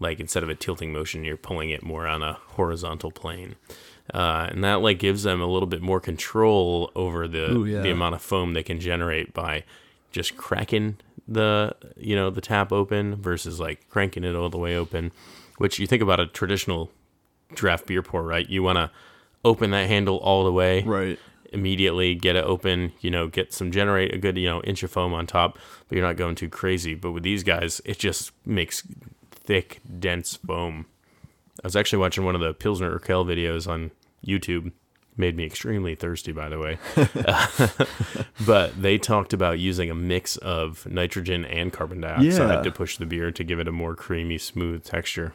[0.00, 3.56] Like instead of a tilting motion, you're pulling it more on a horizontal plane.
[4.12, 7.82] Uh, and that like gives them a little bit more control over the Ooh, yeah.
[7.82, 9.64] the amount of foam they can generate by
[10.12, 14.74] just cracking the you know the tap open versus like cranking it all the way
[14.74, 15.12] open
[15.58, 16.90] which you think about a traditional
[17.54, 18.90] draft beer pour right you want to
[19.44, 20.82] open that handle all the way.
[20.82, 21.18] Right.
[21.52, 24.90] immediately get it open you know get some generate a good you know inch of
[24.90, 26.94] foam on top but you're not going too crazy.
[26.94, 28.82] But with these guys it just makes
[29.30, 30.86] thick dense foam.
[31.62, 33.90] I was actually watching one of the pilsner urquell videos on
[34.26, 34.72] youtube.
[35.16, 36.78] Made me extremely thirsty by the way.
[38.46, 42.62] But they talked about using a mix of nitrogen and carbon dioxide Yeah.
[42.62, 45.34] to push the beer to give it a more creamy smooth texture.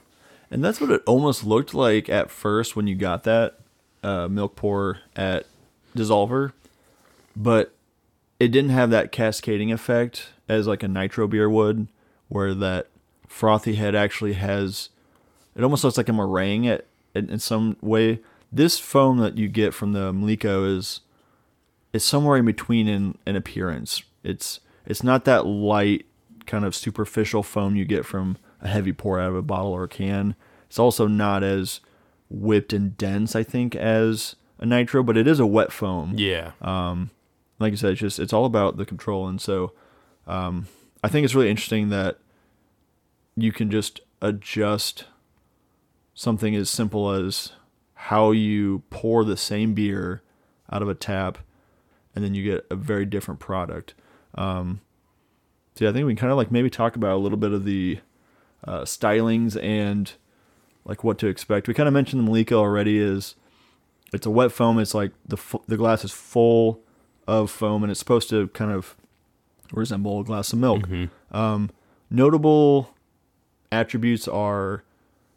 [0.49, 3.59] And that's what it almost looked like at first when you got that
[4.03, 5.45] uh, milk pour at
[5.95, 6.53] Dissolver,
[7.35, 7.73] but
[8.39, 11.87] it didn't have that cascading effect as like a nitro beer would,
[12.27, 12.87] where that
[13.27, 14.89] frothy head actually has.
[15.55, 18.19] It almost looks like a meringue at, in, in some way.
[18.51, 21.01] This foam that you get from the Maliko is
[21.91, 24.03] is somewhere in between in, in appearance.
[24.23, 26.05] It's it's not that light
[26.45, 29.83] kind of superficial foam you get from a heavy pour out of a bottle or
[29.83, 30.35] a can.
[30.67, 31.79] It's also not as
[32.33, 36.13] whipped and dense, I think, as a nitro, but it is a wet foam.
[36.17, 36.51] Yeah.
[36.61, 37.11] Um,
[37.59, 39.73] like I said, it's just it's all about the control, and so
[40.27, 40.67] um,
[41.03, 42.17] I think it's really interesting that
[43.35, 45.05] you can just adjust
[46.13, 47.53] something as simple as
[47.93, 50.21] how you pour the same beer
[50.71, 51.37] out of a tap,
[52.15, 53.93] and then you get a very different product.
[54.35, 54.81] Um,
[55.75, 57.51] so yeah, I think we can kind of like maybe talk about a little bit
[57.51, 57.99] of the
[58.63, 60.11] uh, stylings and
[60.85, 61.67] like what to expect.
[61.67, 62.97] We kind of mentioned the Malika already.
[62.99, 63.35] Is
[64.13, 64.79] it's a wet foam.
[64.79, 66.81] It's like the the glass is full
[67.27, 68.95] of foam, and it's supposed to kind of
[69.71, 70.83] resemble a glass of milk.
[71.31, 71.69] Um,
[72.09, 72.93] notable
[73.71, 74.73] attributes are,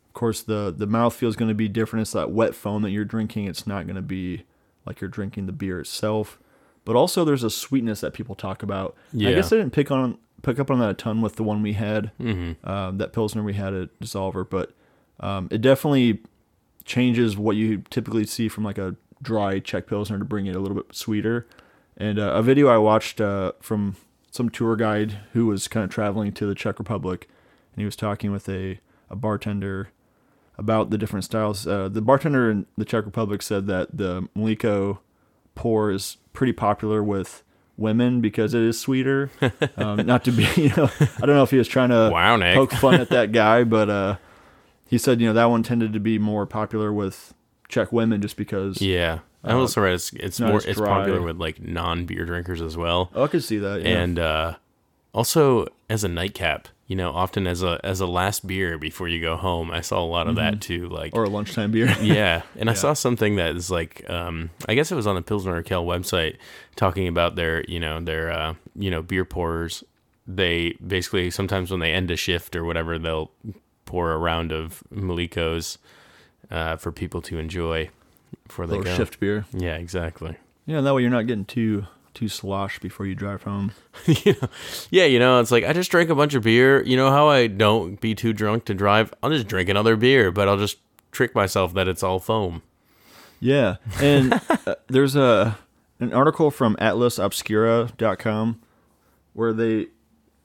[0.08, 2.02] of course, the the mouthfeel is going to be different.
[2.02, 3.46] It's that wet foam that you're drinking.
[3.46, 4.44] It's not going to be
[4.84, 6.38] like you're drinking the beer itself.
[6.84, 8.94] But also, there's a sweetness that people talk about.
[9.30, 11.62] I guess I didn't pick on pick up on that a ton with the one
[11.62, 12.68] we had, Mm-hmm.
[12.68, 14.72] um, that pilsner we had at Dissolver, but
[15.20, 16.20] um, it definitely
[16.84, 20.60] changes what you typically see from like a dry Czech pilsner to bring it a
[20.60, 21.46] little bit sweeter.
[21.96, 23.96] And uh, a video I watched uh, from
[24.30, 27.28] some tour guide who was kind of traveling to the Czech Republic,
[27.74, 29.88] and he was talking with a, a bartender
[30.58, 31.66] about the different styles.
[31.66, 34.98] Uh, the bartender in the Czech Republic said that the Maliko
[35.54, 37.42] pour is pretty popular with
[37.78, 39.30] women because it is sweeter.
[39.76, 42.36] um, not to be, you know, I don't know if he was trying to Wow,
[42.36, 42.56] Nick.
[42.56, 44.16] poke fun at that guy, but uh,
[44.86, 47.34] he said, you know, that one tended to be more popular with
[47.68, 48.80] Czech women just because.
[48.80, 49.20] Yeah.
[49.44, 52.76] I Uh, also read it's it's more it's popular with like non beer drinkers as
[52.76, 53.10] well.
[53.14, 53.82] Oh, I could see that.
[53.82, 53.88] Yeah.
[54.02, 54.54] And uh
[55.12, 59.20] also as a nightcap, you know, often as a as a last beer before you
[59.20, 59.70] go home.
[59.70, 60.88] I saw a lot of that too.
[60.88, 61.18] Like Mm-hmm.
[61.18, 61.94] or a lunchtime beer.
[62.02, 65.22] yeah, and I saw something that is like, um, I guess it was on the
[65.22, 66.36] Pilsner Urquell website
[66.76, 69.84] talking about their, you know, their, uh, you know, beer pourers.
[70.26, 73.30] They basically sometimes when they end a shift or whatever, they'll
[73.86, 75.78] pour a round of Malikos
[76.50, 77.88] uh, for people to enjoy
[78.46, 78.96] before they Little go.
[78.96, 79.46] shift beer.
[79.52, 80.36] Yeah, exactly.
[80.66, 83.72] Yeah, that way you're not getting too too slosh before you drive home.
[84.06, 84.48] you know,
[84.90, 86.82] yeah, you know, it's like I just drank a bunch of beer.
[86.82, 89.12] You know how I don't be too drunk to drive?
[89.22, 90.78] I'll just drink another beer, but I'll just
[91.12, 92.62] trick myself that it's all foam.
[93.40, 95.58] Yeah, and uh, there's a
[96.00, 98.60] an article from atlasobscura.com
[99.34, 99.86] where they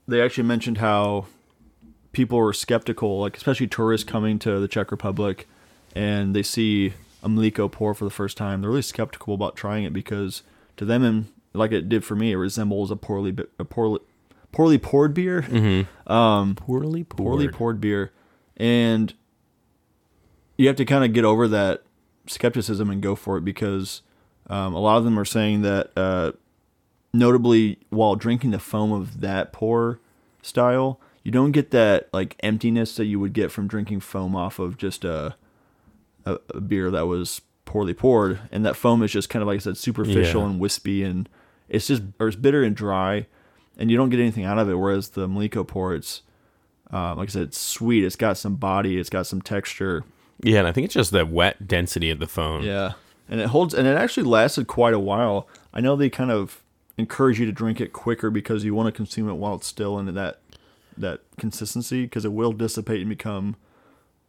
[0.07, 1.25] they actually mentioned how
[2.11, 5.47] people are skeptical, like especially tourists coming to the Czech Republic,
[5.95, 6.93] and they see
[7.23, 8.61] a Mliko pour for the first time.
[8.61, 10.43] They're really skeptical about trying it because
[10.77, 13.99] to them, and like it did for me, it resembles a poorly a poorly
[14.51, 15.41] poorly poured beer.
[16.07, 17.17] Um, Poorly poured.
[17.17, 18.11] poorly poured beer,
[18.57, 19.13] and
[20.57, 21.83] you have to kind of get over that
[22.27, 24.01] skepticism and go for it because
[24.47, 26.31] um, a lot of them are saying that, uh,
[27.13, 29.99] notably, while drinking the foam of that pour
[30.41, 34.59] style, you don't get that like emptiness that you would get from drinking foam off
[34.59, 35.35] of just a
[36.25, 39.55] a, a beer that was poorly poured, and that foam is just kind of like
[39.55, 40.49] I said, superficial Yeah.
[40.49, 41.27] and wispy, and
[41.69, 43.27] it's just or it's bitter and dry,
[43.77, 44.75] and you don't get anything out of it.
[44.75, 46.21] Whereas the Maliko pour, it's
[46.91, 48.03] um, like I said, it's sweet.
[48.03, 48.99] It's got some body.
[48.99, 50.03] It's got some texture.
[50.43, 52.63] Yeah, and I think it's just that wet density of the foam.
[52.63, 52.93] Yeah,
[53.29, 55.47] and it holds, and it actually lasted quite a while.
[55.73, 56.61] I know they kind of
[56.97, 59.97] encourage you to drink it quicker because you want to consume it while it's still
[59.97, 60.40] in that
[61.01, 63.55] that consistency because it will dissipate and become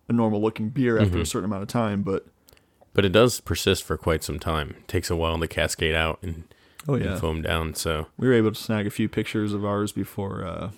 [0.09, 2.03] a normal looking beer after a certain amount of time.
[2.03, 2.27] But
[2.93, 4.77] But it does persist for quite some time.
[4.79, 6.53] It takes a while to cascade out and,
[6.89, 7.75] oh and foam down.
[7.75, 10.71] So we were able to snag a few pictures of ours before uh,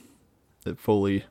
[0.67, 1.25] it fully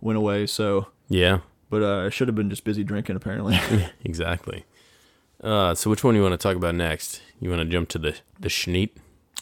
[0.00, 0.46] went away.
[0.46, 3.58] So, yeah, but uh, I should have been just busy drinking apparently.
[4.04, 4.64] exactly.
[5.42, 7.22] Uh, so which one do you want to talk about next?
[7.40, 8.90] You want to jump to the the Šnyt?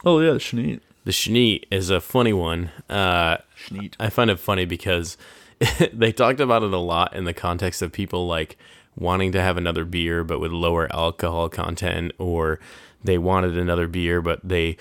[0.05, 0.81] oh yeah, the Šnyt.
[1.09, 2.71] The Šnyt is a funny one.
[2.91, 3.95] Uh, Šnyt.
[3.99, 5.17] I find it funny because
[5.91, 8.59] they talked about it a lot in the context of people like
[8.95, 12.61] wanting to have another beer but with lower alcohol content, or
[13.03, 14.77] they wanted another beer but they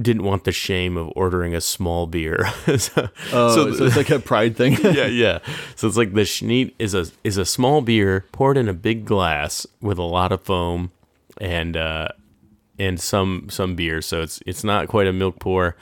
[0.00, 2.46] didn't want the shame of ordering a small beer.
[2.78, 4.72] so, Oh, so so, it's like a pride thing.
[4.82, 5.40] yeah, yeah.
[5.74, 9.04] So it's like the Šnyt is a is a small beer poured in a big
[9.04, 10.92] glass with a lot of foam
[11.38, 12.08] and uh
[12.78, 14.02] and some some beer.
[14.02, 15.76] So it's it's not quite a milk pour,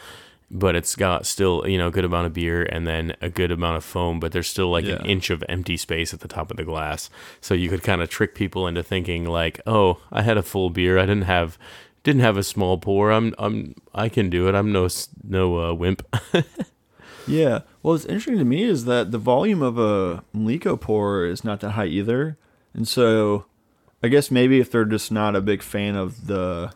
[0.50, 3.50] but it's got still, you know, a good amount of beer and then a good
[3.50, 6.50] amount of foam, but there's still like an inch of empty space at the top
[6.50, 7.10] of the glass.
[7.40, 10.70] So you could kind of trick people into thinking like, "Oh, I had a full
[10.70, 10.98] beer.
[10.98, 11.58] I didn't have
[12.02, 13.10] didn't have a small pour.
[13.10, 14.54] I'm I'm I can do it.
[14.54, 14.88] I'm no
[15.22, 16.02] no uh, wimp."
[17.26, 17.60] Yeah.
[17.82, 21.60] Well, what's interesting to me is that the volume of a Maliko pour is not
[21.60, 22.36] that high either.
[22.72, 23.46] And so
[24.02, 26.72] I guess maybe if they're just not a big fan of the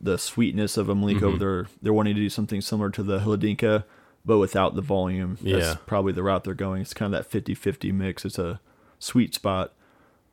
[0.00, 3.84] the sweetness of a Maliko, they're they're wanting to do something similar to the Hladinka.
[4.24, 5.38] but without the volume.
[5.40, 5.76] That's Yeah.
[5.86, 6.82] probably the route they're going.
[6.82, 8.24] It's kind of that 50-50 mix.
[8.24, 8.58] It's a
[8.98, 9.72] sweet spot.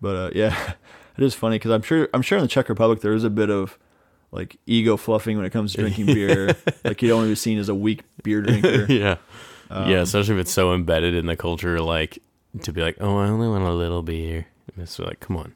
[0.02, 0.74] But uh, yeah,
[1.18, 3.30] it is funny because I'm sure I'm sure in the Czech Republic there is a
[3.30, 3.78] bit of
[4.32, 6.56] like ego fluffing when it comes to drinking beer.
[6.84, 8.86] like you don't want to be seen as a weak beer drinker.
[8.92, 9.18] yeah.
[9.70, 12.18] Um, yeah, especially if it's so embedded in the culture, like
[12.64, 14.48] to be like, oh, I only want a little beer.
[14.74, 15.54] And it's like, come on,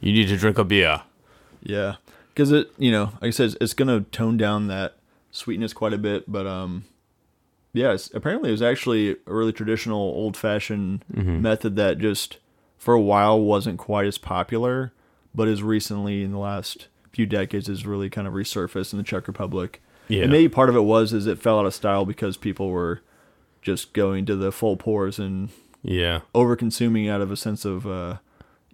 [0.00, 1.02] you need to drink a beer.
[1.62, 1.96] Yeah,
[2.34, 4.96] because it, you know, like I said, it's, it's gonna tone down that
[5.30, 6.30] sweetness quite a bit.
[6.30, 6.84] But um,
[7.72, 12.38] yeah, apparently it was actually a really traditional, old fashioned method that just
[12.78, 14.92] for a while wasn't quite as popular,
[15.34, 19.04] but is recently in the last few decades has really kind of resurfaced in the
[19.04, 19.80] Czech Republic.
[20.08, 20.24] Yeah.
[20.24, 23.00] and maybe part of it was is it fell out of style because people were
[23.62, 25.48] just going to the full pours and
[25.82, 26.20] Yeah.
[26.34, 28.16] over consuming out of a sense of uh,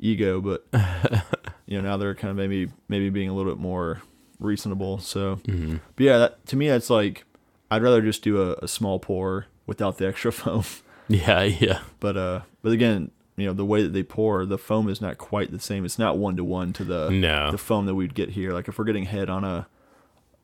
[0.00, 0.66] ego, but
[1.66, 4.02] you know now they're kind of maybe maybe being a little bit more
[4.38, 4.98] reasonable.
[4.98, 5.76] So, Mm-hmm.
[5.96, 7.24] but yeah, that, to me that's like
[7.70, 10.64] I'd rather just do a, a small pour without the extra foam.
[11.08, 11.42] Yeah.
[11.42, 11.80] Yeah.
[12.00, 15.18] but uh, but again, you know the way that they pour, the foam is not
[15.18, 15.84] quite the same.
[15.84, 17.50] It's not one to one to the No.
[17.50, 18.52] the foam that we'd get here.
[18.52, 19.66] Like if we're getting head on a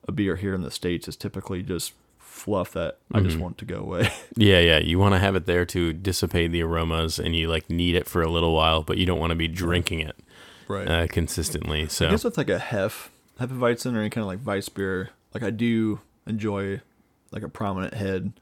[0.08, 1.92] a beer here in the states, it's typically just
[2.36, 3.26] fluff that I Mm-hmm.
[3.28, 4.08] just want to go away.
[4.36, 4.78] Yeah, yeah.
[4.78, 8.06] You want to have it there to dissipate the aromas, and you like need it
[8.06, 10.16] for a little while, but you don't want to be drinking it
[10.68, 10.86] right.
[10.88, 11.88] uh, consistently.
[11.88, 15.10] So I guess with like a hef, hefeweizen or any kind of like Weiss beer,
[15.32, 16.80] like I do enjoy
[17.32, 18.32] like a prominent head.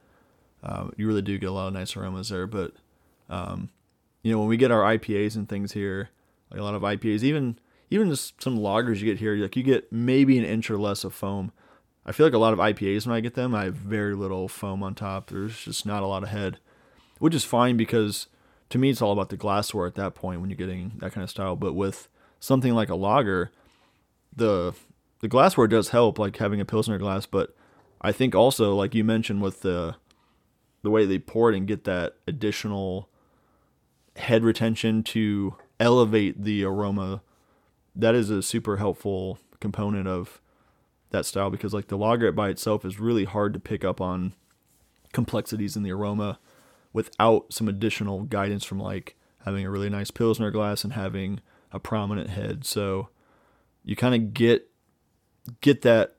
[0.65, 2.73] Um, you really do get a lot of nice aromas there, but
[3.31, 3.69] um,
[4.23, 6.11] you know when we get our IPAs and things here,
[6.51, 7.59] like a lot of IPAs, even
[7.91, 11.05] even just some lagers you get here, like you get maybe an inch or less
[11.05, 11.53] of foam.
[12.07, 14.49] I feel like a lot of IPAs when I get them, I have very little
[14.49, 15.31] foam on top.
[15.31, 16.59] There's just not a lot of head,
[17.19, 18.27] which is fine because
[18.71, 21.25] to me it's all about the glassware at that point when you're getting that kind
[21.25, 21.57] of style.
[21.57, 22.09] But with
[22.41, 23.51] something like a lager,
[24.35, 24.75] the
[25.21, 27.25] the glassware does help, like having a pilsner glass.
[27.25, 27.57] But
[28.03, 29.97] I think also, like you mentioned, with the
[30.83, 33.09] the way they pour it and get that additional
[34.17, 37.23] head retention to elevate the aroma,
[37.97, 40.43] that is a super helpful component of
[41.15, 44.35] that style because like the lager by itself is really hard to pick up on
[45.13, 46.39] complexities in the aroma
[46.93, 51.41] without some additional guidance from like having a really nice pilsner glass and having
[51.73, 52.65] a prominent head.
[52.65, 53.09] So
[53.85, 54.71] you kind of get
[55.61, 56.17] get that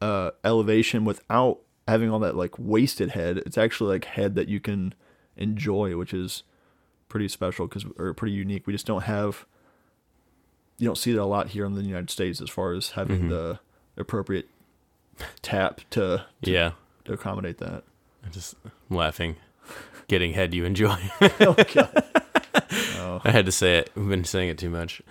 [0.00, 3.38] uh, elevation without having all that like wasted head.
[3.38, 4.94] It's actually like head that you can
[5.36, 6.44] enjoy, which is
[7.08, 8.66] pretty special because or pretty unique.
[8.66, 9.46] We just don't have
[10.78, 13.28] you don't see that a lot here in the United States as far as having
[13.28, 13.60] the
[14.00, 14.48] appropriate
[15.42, 16.72] tap to, to yeah,
[17.04, 17.84] to accommodate that.
[18.24, 18.54] I'm just
[18.88, 19.36] laughing,
[20.08, 20.96] getting head you enjoy.
[21.20, 22.04] oh god.
[23.24, 23.90] I had to say it.
[23.94, 25.02] We've been saying it too much.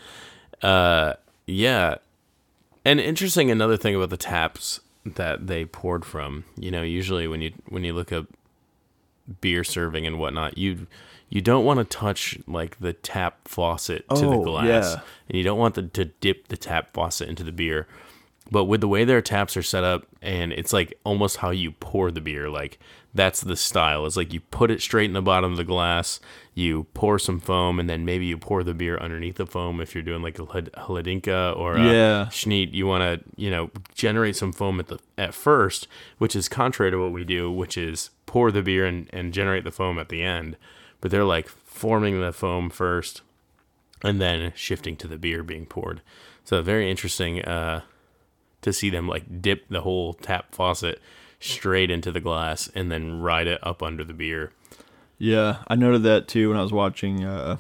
[0.61, 1.13] Uh,
[1.45, 1.95] yeah.
[2.85, 6.45] And interesting, another thing about the taps that they poured from.
[6.57, 8.27] You know, usually when you when you look up
[9.41, 10.87] beer serving and whatnot, you
[11.29, 15.01] you don't want to touch like the tap faucet to the Oh, glass, yeah.
[15.27, 17.87] and you don't want the, to dip the tap faucet into the beer.
[18.51, 21.71] But with the way their taps are set up, and it's like almost how you
[21.73, 22.79] pour the beer, like
[23.13, 24.05] that's the style.
[24.05, 26.19] It's like you put it straight in the bottom of the glass,
[26.55, 29.93] you pour some foam, and then maybe you pour the beer underneath the foam if
[29.93, 32.25] you're doing like a Hlad- Hladinka or a Yeah.
[32.31, 32.73] Šnyt.
[32.73, 36.91] You want to, you know, generate some foam at the at first, which is contrary
[36.91, 40.09] to what we do, which is pour the beer and, and generate the foam at
[40.09, 40.57] the end.
[41.01, 43.21] But they're like forming the foam first,
[44.03, 46.01] and then shifting to the beer being poured.
[46.45, 47.81] So very interesting uh,
[48.61, 51.01] to see them like dip the whole tap faucet
[51.39, 54.51] straight into the glass and then ride it up under the beer.
[55.17, 57.23] Yeah, I noted that too when I was watching.
[57.23, 57.57] Uh,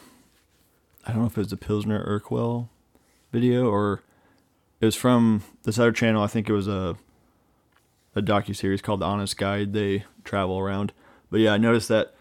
[1.05, 2.69] I don't know if it was the Pilsner Urquell
[3.31, 4.01] video or
[4.81, 6.23] it was from this other channel.
[6.23, 6.97] I think it was a
[8.15, 9.73] a docu series called The Honest Guide.
[9.73, 10.93] They travel around,
[11.29, 12.13] but yeah, I noticed that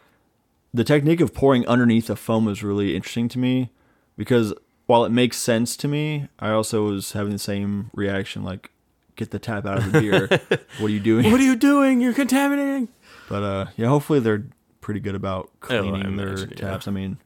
[0.72, 3.70] the technique of pouring underneath a foam was really interesting to me
[4.16, 4.52] because
[4.88, 8.70] while it makes sense to me, I also was having the same reaction like.
[9.16, 10.28] Get the tap out of the beer.
[10.78, 11.28] what are you doing?
[11.32, 12.00] What are you doing?
[12.00, 12.86] You're contaminating.
[13.28, 14.44] But uh, yeah, hopefully they're
[14.80, 16.70] pretty good about Oh, cleaning their imagine, yeah.
[16.70, 16.86] taps.
[16.86, 17.18] I mean,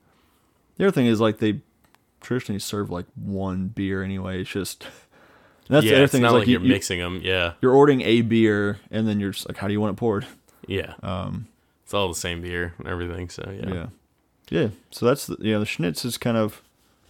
[0.78, 1.60] the other thing is like they
[2.22, 4.40] traditionally serve like one beer anyway.
[4.40, 4.86] It's just
[5.68, 6.22] that's the yeah, other it's thing.
[6.22, 7.20] not like, like you, you're mixing them.
[7.22, 9.98] Yeah, you're ordering a beer and then you're just like, how do you want it
[10.00, 10.26] poured?
[10.66, 10.94] yeah.
[11.02, 11.46] Um,
[11.84, 13.28] It's all the same beer and everything.
[13.28, 13.74] So yeah.
[13.74, 13.86] yeah,
[14.48, 14.68] yeah.
[14.90, 15.58] So that's the, yeah.
[15.58, 16.62] The schnitz is kind of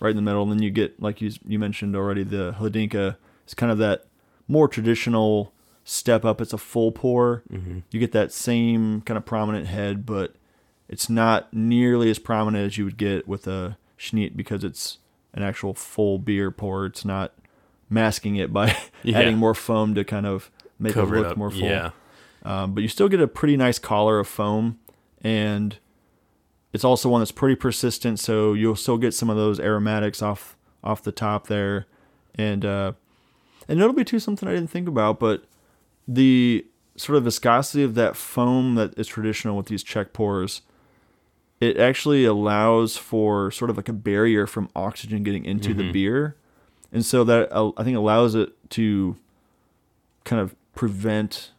[0.03, 2.25] right in the middle, and then you get like you you mentioned already.
[2.25, 4.05] The hladinka is kind of that
[4.49, 5.53] more traditional
[5.85, 6.41] step up.
[6.41, 7.43] It's a full pour.
[7.51, 7.79] Mm-hmm.
[7.91, 10.35] You get that same kind of prominent head, but
[10.89, 14.99] it's not nearly as prominent as you would get with a Šnyt because it's
[15.33, 16.85] an actual full beer pour.
[16.87, 17.33] It's not
[17.89, 19.19] masking it by Yeah.
[19.21, 21.37] adding more foam to kind of make Cover it it look up.
[21.39, 21.61] more full.
[21.61, 21.91] Yeah.
[22.45, 24.79] Um, but you still get a pretty nice collar of foam,
[25.23, 25.79] and
[26.73, 28.19] it's also one that's pretty persistent.
[28.19, 31.87] So you'll still get some of those aromatics off off the top there,
[32.35, 32.93] and uh,
[33.69, 35.45] and it'll be too something I didn't think about, but
[36.09, 36.67] the
[36.97, 40.63] sort of viscosity of that foam that is traditional with these Czech pours,
[41.61, 46.37] it actually allows for sort of like a barrier from oxygen getting into the beer,
[46.93, 49.17] and so that uh, I think allows it to
[50.25, 51.51] kind of prevent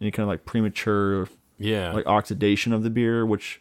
[0.00, 1.28] any kind of like premature
[1.58, 1.92] Yeah.
[1.92, 3.60] like oxidation of the beer, which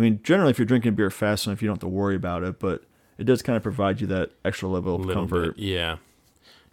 [0.00, 2.42] I mean, generally if you're drinking beer fast enough, you don't have to worry about
[2.42, 2.84] it, but
[3.18, 5.56] it does kind of provide you that extra level of comfort.
[5.56, 5.62] bit.
[5.62, 5.98] Yeah.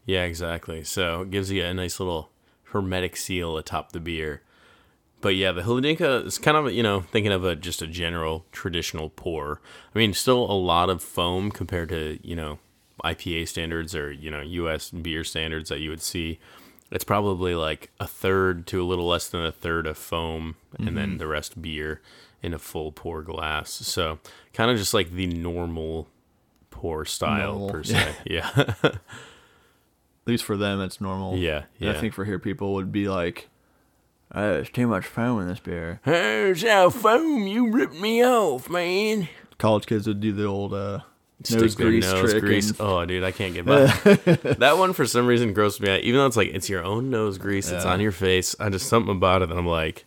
[0.06, 0.86] Yeah, exactly.
[0.86, 2.30] So it gives you a nice little
[2.72, 4.44] hermetic seal atop the beer.
[5.20, 8.46] But yeah, the Hladinka is kind of, you know, thinking of a just a general
[8.54, 9.60] traditional pour.
[9.94, 12.60] I mean, still a lot of foam compared to, you know,
[13.04, 16.40] IPA standards or, you know, US beer standards that you would see.
[16.92, 20.96] It's probably like a third to a little less than a third of foam and
[20.96, 21.18] then mm-hmm.
[21.18, 22.00] the rest beer
[22.44, 23.72] in a full pour glass.
[23.72, 24.20] So
[24.54, 26.08] kind of just like the normal
[26.70, 28.16] pour style Normal, per se.
[28.26, 28.50] Yeah.
[28.84, 29.00] At
[30.32, 31.38] least for them, it's normal.
[31.38, 33.48] Yeah, And I think for here, people would be like,
[34.36, 37.48] uh, "There's too much foam in this beer." There's our foam.
[37.48, 39.30] You ripped me off, man.
[39.58, 41.00] College kids would do the old uh,
[41.44, 42.44] Stick nose grease nose trick.
[42.44, 42.70] grease.
[42.72, 43.86] and- Oh, dude, I can't get by.
[44.58, 46.02] that one for some reason grosses me out.
[46.02, 48.54] Even though it's like it's your own nose grease, it's on your face.
[48.60, 50.06] I just something about it that I'm like,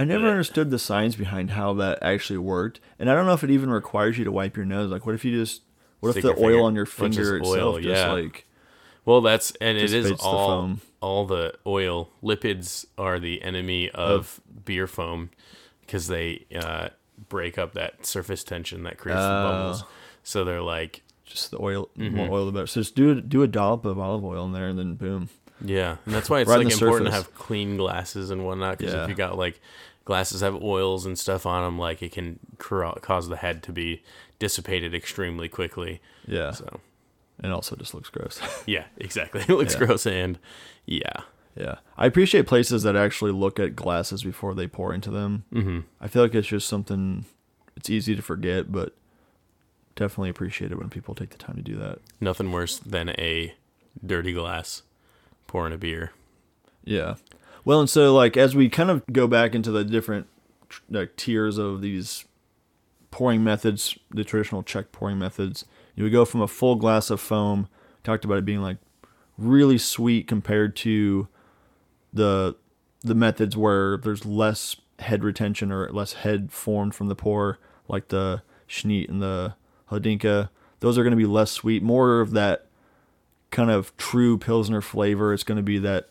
[0.00, 3.44] I never understood the science behind how that actually worked, and I don't know if
[3.44, 4.90] it even requires you to wipe your nose.
[4.90, 5.62] Like, what if you just,
[6.00, 8.10] what if the oil finger- on your finger itself oil, just yeah.
[8.12, 8.46] like
[9.04, 10.80] well, that's and it is Dissipates the all foam.
[11.00, 15.30] all the oil lipids are the enemy of beer foam
[15.82, 16.88] because they uh,
[17.28, 19.50] break up that surface tension that creates the Oh.
[19.50, 19.84] bubbles.
[20.22, 22.16] So they're like, just the oil, Mm-hmm.
[22.16, 22.66] more oil the better.
[22.66, 25.28] So just do do a dollop of olive oil in there, and then boom.
[25.62, 28.78] Yeah, and that's why it's Right like important to have clean glasses and whatnot.
[28.78, 29.02] Because Yeah.
[29.04, 29.60] if you got like
[30.04, 34.02] glasses have oils and stuff on them, like it can cause the head to be
[34.38, 36.00] dissipated extremely quickly.
[36.26, 36.80] Yeah, So
[37.42, 38.40] and also just looks gross.
[38.66, 39.40] yeah, exactly.
[39.48, 39.78] It looks Yeah.
[39.86, 40.38] gross and
[40.86, 41.22] yeah,
[41.56, 45.44] yeah, I appreciate places that actually look at glasses before they pour into them.
[45.52, 47.24] hmm I feel like it's just something
[47.76, 48.94] it's easy to forget, but
[49.96, 51.98] definitely appreciate it when people take the time to do that.
[52.20, 53.54] nothing worse than a
[54.04, 54.82] dirty glass
[55.46, 56.12] pouring a beer.
[56.84, 57.16] Yeah.
[57.64, 60.26] Well, and so like as we kind of go back into the different
[60.88, 62.24] like tiers of these
[63.10, 67.20] pouring methods, the traditional Czech pouring methods, you would go from a full glass of
[67.20, 67.68] foam.
[68.02, 68.78] Talked about it being like
[69.36, 71.28] really sweet compared to
[72.12, 72.56] the
[73.02, 77.58] the methods where there's less head retention or less head formed from the pour,
[77.88, 79.54] like the Šnyt and the
[79.90, 80.50] Hladinka.
[80.80, 82.66] Those are going to be less sweet, more of that
[83.50, 85.32] kind of true Pilsner flavor.
[85.32, 86.08] It's going to be that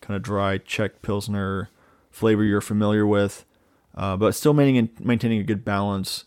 [0.00, 1.68] kind of dry Czech Pilsner
[2.10, 3.44] flavor you're familiar with,
[3.94, 6.24] uh, but still maintaining, maintaining a good balance.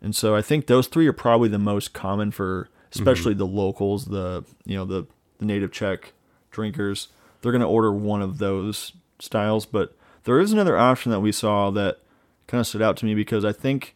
[0.00, 4.06] And so I think those three are probably the most common for, especially the locals,
[4.06, 5.06] the you know the
[5.38, 6.12] the native Czech
[6.50, 7.08] drinkers.
[7.40, 11.32] They're going to order one of those styles, but there is another option that we
[11.32, 11.98] saw that
[12.46, 13.94] kind of stood out to me because I think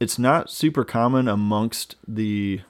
[0.00, 2.60] it's not super common amongst the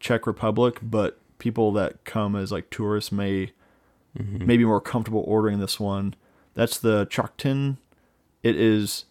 [0.00, 3.52] Czech Republic, but people that come as like tourists may
[4.18, 4.46] Mm-hmm.
[4.46, 6.14] may be more comfortable ordering this one.
[6.54, 7.78] That's the Čochtan.
[8.42, 9.06] It is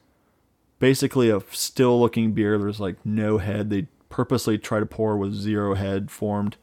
[0.80, 2.58] basically a still looking beer.
[2.58, 3.70] There's like no head.
[3.70, 6.56] They purposely try to pour with zero head formed,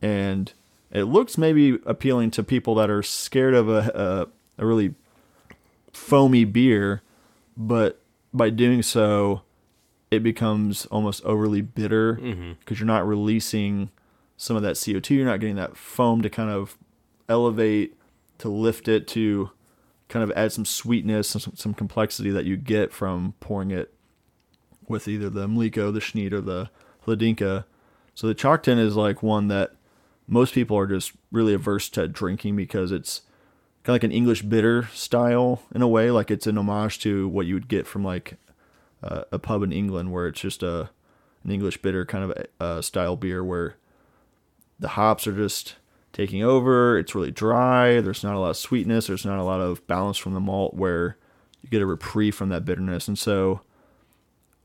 [0.00, 0.52] and
[0.90, 4.28] it looks maybe appealing to people that are scared of a
[4.58, 4.94] a, a really
[5.92, 7.02] foamy beer,
[7.56, 8.00] but
[8.32, 9.42] by doing so,
[10.10, 12.52] it becomes almost overly bitter mm-hmm.
[12.58, 13.90] because you're not releasing
[14.36, 15.10] some of that CO2.
[15.10, 16.76] You're not getting that foam to kind of
[17.28, 17.96] elevate,
[18.38, 19.50] to lift it, to
[20.08, 23.94] kind of add some sweetness, some, some complexity that you get from pouring it
[24.88, 26.70] with either the Mlíko, the Šnyt, or the
[27.06, 27.64] Hladinka.
[28.14, 29.74] So the Čochtan is like one that
[30.26, 33.22] most people are just really averse to drinking because it's
[33.82, 36.10] kind of like an English bitter style in a way.
[36.10, 38.38] Like it's an homage to what you would get from like
[39.02, 40.90] uh, a pub in England where it's just a
[41.44, 43.76] an English bitter kind of uh, style beer where
[44.78, 45.76] the hops are just
[46.14, 46.96] taking over.
[46.98, 48.00] It's really dry.
[48.00, 49.08] There's not a lot of sweetness.
[49.08, 51.18] There's not a lot of balance from the malt where
[51.60, 53.08] you get a reprieve from that bitterness.
[53.08, 53.60] And so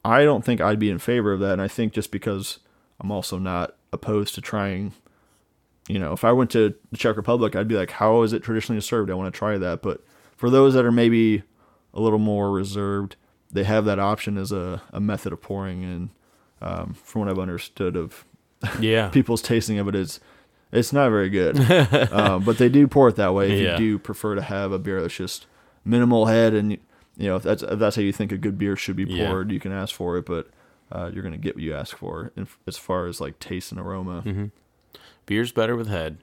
[0.06, 1.54] I don't think I'd be in favor of that.
[1.54, 2.60] And I think just because
[3.02, 4.93] I'm also not opposed to trying,
[5.88, 8.43] you know, if I went to the Czech Republic, I'd be like, how is it
[8.43, 9.10] traditionally served?
[9.10, 9.82] I want to try that.
[9.82, 10.06] But
[10.38, 11.43] for those that are maybe
[11.93, 13.16] a little more reserved,
[13.52, 15.84] they have that option as a, a method of pouring.
[15.84, 16.10] And
[16.62, 18.24] um, from what I've understood of
[18.80, 20.20] Yeah, people's tasting of it is
[20.72, 21.59] It's not very good,
[22.11, 23.51] um, but they do pour it that way.
[23.51, 23.72] If Yeah.
[23.74, 25.47] you do prefer to have a beer that's just
[25.84, 26.80] minimal head, and you
[27.17, 29.28] know if that's if that's how you think a good beer should be Yeah.
[29.28, 30.26] poured, you can ask for it.
[30.28, 30.49] But
[30.91, 33.82] uh, you're gonna get what you ask for, in, as far as like taste and
[33.82, 34.22] aroma.
[34.26, 34.45] Mm-hmm.
[35.26, 36.17] Beer's better with head.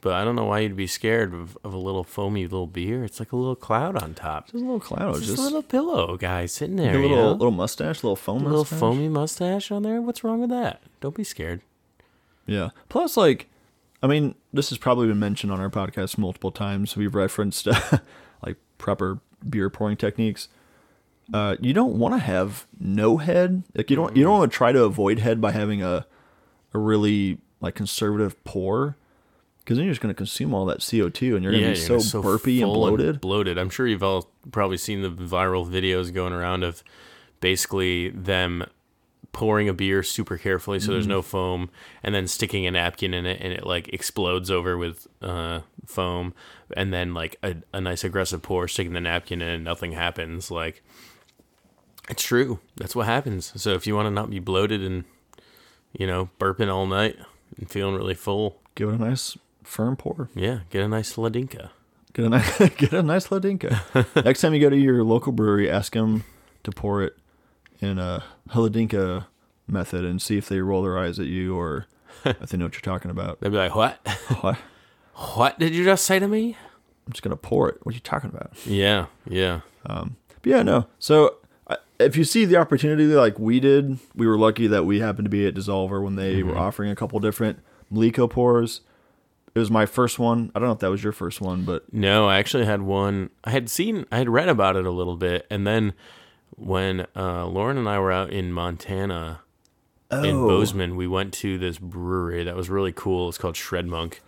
[0.00, 3.02] But I don't know why you'd be scared of, of a little foamy little beer.
[3.02, 4.44] It's like a little cloud on top.
[4.44, 6.92] Just a little cloud, It's just, just a little pillow guy sitting there.
[6.94, 7.32] a you little know?
[7.32, 8.78] little mustache, little foam A little mustache.
[8.78, 10.00] foamy mustache on there.
[10.00, 10.82] What's wrong with that?
[11.00, 11.62] Don't be scared.
[12.48, 12.70] Yeah.
[12.88, 13.48] Plus, like,
[14.02, 16.96] I mean, this has probably been mentioned on our podcast multiple times.
[16.96, 17.66] We've referenced
[18.44, 20.48] like proper beer pouring techniques.
[21.32, 23.62] Uh, you don't want to have no head.
[23.74, 26.06] Like, you don't you don't want to try to avoid head by having a
[26.72, 28.96] a really like conservative pour,
[29.58, 31.80] because then you're just going to consume all that CO two, and you're going to
[31.80, 33.20] be you're so, burpy and bloated.
[33.20, 33.58] bloated.
[33.58, 36.82] I'm sure you've all probably seen the viral videos going around of
[37.40, 38.64] basically them
[39.32, 41.12] pouring a beer super carefully so there's Mm-hmm.
[41.12, 41.70] no foam
[42.02, 46.34] and then sticking a napkin in it and it like explodes over with uh, foam
[46.76, 50.50] and then like a, a nice aggressive pour sticking the napkin in and nothing happens
[50.50, 50.82] like
[52.08, 55.04] it's true that's what happens so if you want to not be bloated and
[55.92, 57.16] you know burping all night
[57.58, 60.28] and feeling really full Give it a nice firm pour.
[60.34, 61.70] yeah get a nice Hladinka
[62.14, 64.24] Get a nice get a nice Hladinka.
[64.24, 66.24] Next time you go to your local brewery, ask them
[66.64, 67.16] to pour it
[67.80, 69.26] in a Hladinka
[69.66, 71.86] method and see if they roll their eyes at you or
[72.24, 73.40] if they know what you're talking about.
[73.40, 73.98] they'd be like what
[74.40, 74.56] What?
[75.34, 76.56] What did you just say to me?
[77.06, 77.78] I'm just gonna pour it.
[77.82, 78.52] What are you talking about?
[78.64, 79.60] Yeah, yeah.
[79.86, 80.86] Um, But yeah, no.
[80.98, 81.36] So
[81.98, 85.30] if you see the opportunity like we did, we were lucky that we happened to
[85.30, 87.58] be at DSSOLVR when they were offering a couple different
[87.92, 88.82] Mlíko pours.
[89.54, 90.52] It was my first one.
[90.54, 93.30] I don't know if that was your first one, but No, I actually had one.
[93.42, 95.94] I had seen, I had read about it a little bit, and then
[96.56, 99.40] when uh, Lauren and I were out in Montana
[100.10, 100.48] in Oh.
[100.48, 103.28] Bozeman, we went to this brewery that was really cool.
[103.28, 104.22] It's called Shred Monk.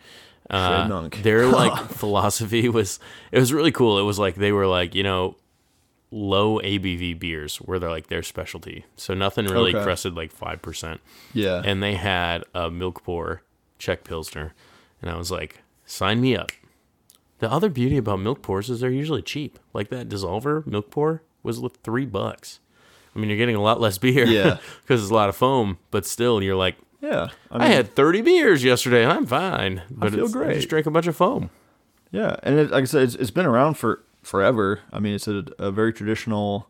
[0.48, 1.22] Uh, Shred Monk.
[1.22, 2.98] Their like philosophy was
[3.32, 3.98] it was really cool.
[3.98, 5.36] It was like they were like you know
[6.12, 8.84] low ABV beers were their like their specialty.
[8.96, 9.82] So nothing really Okay.
[9.84, 11.00] crested like five percent.
[11.32, 13.42] yeah, and they had a milk pour
[13.78, 14.52] Czech Pilsner.
[15.00, 16.50] And I was like, sign me up.
[17.38, 19.58] The other beauty about milk pours is they're usually cheap.
[19.72, 22.60] Like that DSSOLVR milk pour was three bucks.
[23.14, 24.26] I mean, you're getting a lot less beer.
[24.26, 24.58] Yeah.
[24.82, 27.28] Because it's a lot of foam, but still, you're like, yeah.
[27.50, 29.82] I, had 30 beers yesterday and I'm fine.
[29.90, 30.54] But feel it's, I great.
[30.56, 31.50] just drank a bunch of foam.
[32.10, 34.80] Yeah, and it, like I said, it's, it's been around for forever.
[34.92, 36.68] I mean, it's a, a very traditional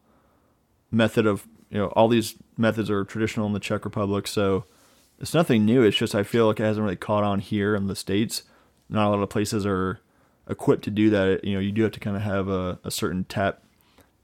[0.91, 4.64] method of you know all these methods are traditional in the Czech Republic, so
[5.18, 5.83] it's nothing new.
[5.83, 8.43] It's just I feel like it hasn't really caught on here in the states.
[8.89, 10.01] Not a lot of places are
[10.49, 11.45] equipped to do that.
[11.45, 13.62] You know, you do have to kind of have a, a certain tap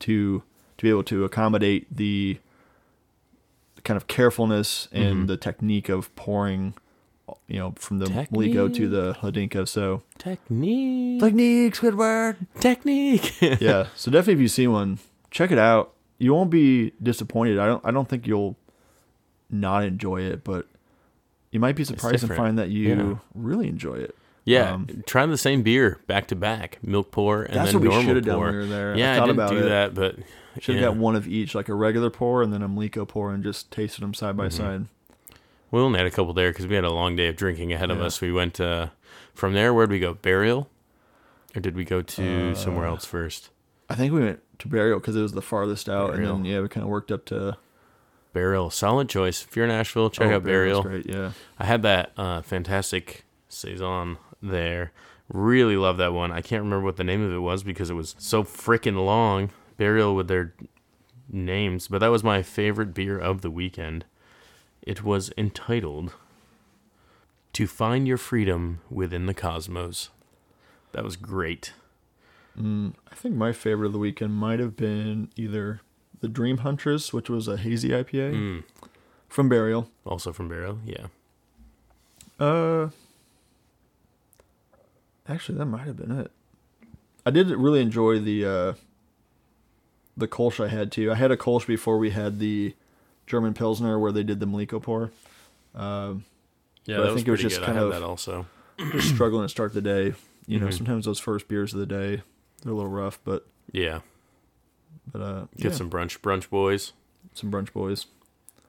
[0.00, 0.42] to
[0.78, 2.38] to be able to accommodate the
[3.84, 5.26] kind of carefulness and mm-hmm.
[5.26, 6.74] the technique of pouring.
[7.48, 9.66] You know, from the Mlíko to the Hladinka.
[9.66, 11.20] So Technique.
[11.20, 12.36] technique, Squidward.
[12.60, 13.40] Technique.
[13.60, 13.88] yeah.
[13.96, 15.00] So definitely, if you see one,
[15.32, 15.92] check it out.
[16.18, 17.58] You won't be disappointed.
[17.58, 17.84] I don't.
[17.84, 18.56] I don't think you'll
[19.50, 20.66] not enjoy it, but
[21.50, 23.14] you might be surprised to find that you Yeah.
[23.34, 24.14] really enjoy it.
[24.46, 27.56] Yeah, Um, try the same beer back to back, milk pour and then.
[27.64, 28.44] That's then what we should have done pour.
[28.46, 28.96] when we were there.
[28.96, 29.68] Yeah, I, thought didn't about do it.
[29.68, 30.16] that, but
[30.60, 30.88] Should have yeah.
[30.88, 33.70] got one of each, like a regular pour and then a Mlíko pour, and just
[33.72, 34.38] tasted them side Mm-hmm.
[34.38, 34.86] by side.
[35.72, 37.90] We only had a couple there because we had a long day of drinking ahead
[37.90, 38.20] of us.
[38.20, 38.90] We went uh,
[39.34, 39.74] from there.
[39.74, 40.14] Where'd we go?
[40.14, 40.70] Burial,
[41.56, 43.50] or did we go to Uh, somewhere else first?
[43.90, 46.36] I think we went to Burial because it was the farthest out, Burial.
[46.36, 47.56] and then yeah, we kind of worked up to
[48.32, 49.44] Burial, solid choice.
[49.44, 50.82] If you're in Asheville, check oh, out Burial.
[50.82, 51.32] Great, yeah.
[51.58, 54.92] I had that uh, fantastic saison there.
[55.28, 56.30] Really love that one.
[56.30, 59.50] I can't remember what the name of it was because it was so freaking long.
[59.76, 60.54] Burial with their
[61.30, 64.04] names, but that was my favorite beer of the weekend.
[64.82, 66.14] It was entitled
[67.54, 70.10] "To Find Your Freedom Within the Cosmos."
[70.92, 71.72] That was great.
[72.58, 75.80] I think my favorite of the weekend might have been either
[76.20, 78.64] the Dream Huntress, which was a hazy IPA Mm.
[79.28, 79.90] from Burial.
[80.06, 81.08] Also from Burial, yeah.
[82.40, 82.88] Uh,
[85.28, 86.30] actually, that might have been it.
[87.24, 88.72] I did really enjoy the uh,
[90.16, 91.10] the Kolsch I had too.
[91.10, 92.74] I had a Kolsch before we had the
[93.26, 95.10] German Pilsner where they did the Mlíko pour.
[95.74, 96.24] Um,
[96.84, 97.66] Yeah, I think it was just good.
[97.66, 98.46] kind I had of- that also.
[98.92, 100.14] just struggling to start the day.
[100.46, 100.74] You know, Mhm.
[100.74, 102.22] sometimes those first beers of the day
[102.62, 104.00] they're a little rough, but Yeah,
[105.12, 106.92] but uh, get yeah, some brunch, brunch boys.
[107.34, 108.06] some brunch boys,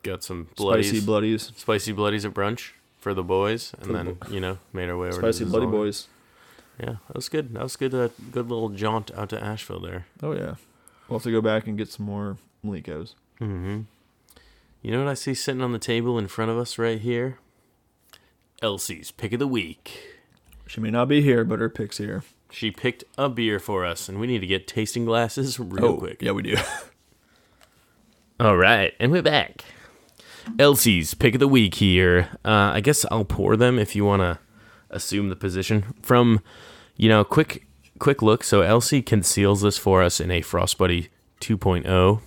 [0.03, 4.39] Got some bloodies, spicy bloodies, spicy bloodies at brunch for the boys, and then you
[4.39, 5.17] know made our way over.
[5.21, 6.07] spicy to bloody boys.
[6.79, 7.53] Yeah, that was good.
[7.53, 7.93] That was good.
[7.93, 10.05] Uh, good little jaunt out to Asheville there.
[10.21, 10.55] Oh yeah,
[11.07, 13.15] we'll have to go back and get some more Mlíkos.
[13.41, 13.81] Mm-hmm.
[14.81, 17.39] You know what I see sitting on the table in front of us right here?
[18.61, 20.15] LC's pick of the week.
[20.67, 22.23] She may not be here, but her pick's here.
[22.51, 26.19] She picked a beer for us, and we need to get tasting glasses real quick.
[26.21, 26.57] Oh, yeah, we do.
[28.39, 29.65] All right, and we're back.
[30.57, 32.29] LC's pick of the week here.
[32.45, 34.39] Uh, I guess I'll pour them if you want to
[34.89, 36.41] assume the position from,
[36.95, 37.67] you know, quick
[37.99, 38.43] quick look.
[38.43, 41.09] So LC conceals this for us in a Frostbuddy
[41.41, 42.21] 2.0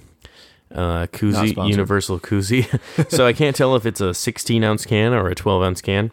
[0.74, 2.66] uh, koozie, universal koozie.
[3.10, 6.12] so I can't tell if it's a 16 ounce can or a 12 ounce can,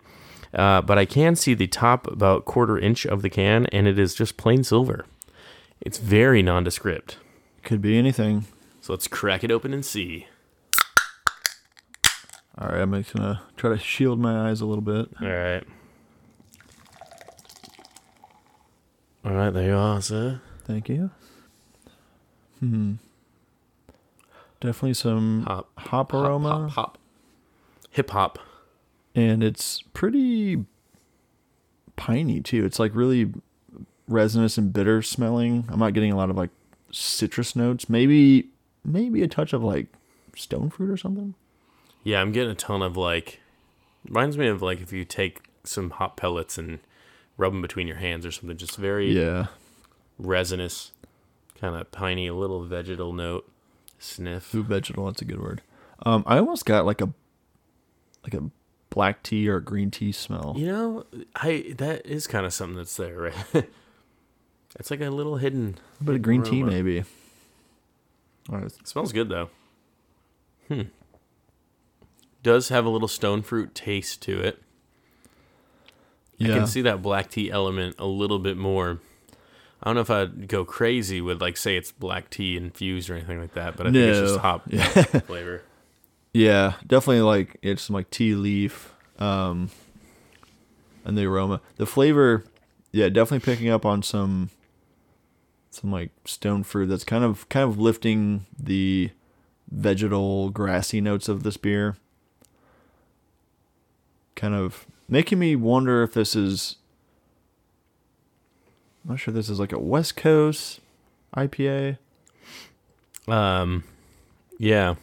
[0.53, 3.99] uh, but I can see the top about quarter inch of the can, and it
[3.99, 5.05] is just plain silver.
[5.81, 7.17] It's very nondescript.
[7.63, 8.45] Could be anything.
[8.81, 10.27] So let's crack it open and see.
[12.57, 15.09] All right, I'm just gonna try to shield my eyes a little bit.
[15.21, 15.63] All right.
[19.27, 20.39] All right, there you are, sir.
[20.63, 21.09] Thank you.
[22.61, 22.93] Hmm.
[24.61, 25.69] Definitely some Hop.
[25.77, 26.97] hop aroma, Hop, hop, hop.
[27.91, 28.39] Hip hop.
[29.13, 30.63] and it's pretty
[31.97, 32.63] piney too.
[32.63, 33.33] It's like really
[34.07, 35.65] resinous and bitter smelling.
[35.69, 36.51] I'm not getting a lot of like
[36.91, 37.89] citrus notes.
[37.89, 38.47] Maybe
[38.85, 39.87] maybe a touch of like
[40.37, 41.33] stone fruit or something.
[42.05, 43.41] Yeah, I'm getting a ton of like.
[44.07, 46.79] Reminds me of like if you take some hop pellets and
[47.37, 48.57] rub them between your hands or something.
[48.57, 49.47] Just very Yeah.
[50.17, 50.91] resinous,
[51.59, 53.49] kind of piney, a little vegetal note.
[53.99, 54.43] Sniff.
[54.43, 55.61] Food vegetable, that's a good word.
[56.05, 57.13] Um, I almost got like a
[58.23, 58.49] like a
[58.89, 60.53] black tea or a green tea smell.
[60.57, 63.33] You know, I that is kind of something that's there, right?
[64.79, 65.77] it's like a little hidden.
[65.99, 67.03] A bit of green tea maybe.
[68.49, 68.65] All right.
[68.65, 69.49] It smells good though.
[70.67, 70.83] Hmm.
[72.43, 74.61] Does have a little stone fruit taste to it.
[76.39, 78.99] I can see that black tea element a little bit more.
[79.81, 83.15] I don't know if I'd go crazy with like say it's black tea infused or
[83.15, 84.41] anything like that, but I think it's just No.
[84.41, 84.85] hop Yeah.
[84.87, 85.61] flavor.
[86.33, 89.69] Yeah, definitely like it's some like tea leaf, um,
[91.05, 92.43] and the aroma, the flavor.
[92.91, 94.49] Yeah, definitely picking up on some,
[95.71, 96.87] some like stone fruit.
[96.87, 99.09] That's kind of kind of lifting the
[99.71, 101.97] vegetal grassy notes of this beer.
[104.35, 106.75] Kind of making me wonder if this is.
[109.03, 110.81] I'm not sure this is like a West Coast
[111.35, 111.97] IPA.
[113.27, 113.83] Um,
[114.57, 114.95] yeah,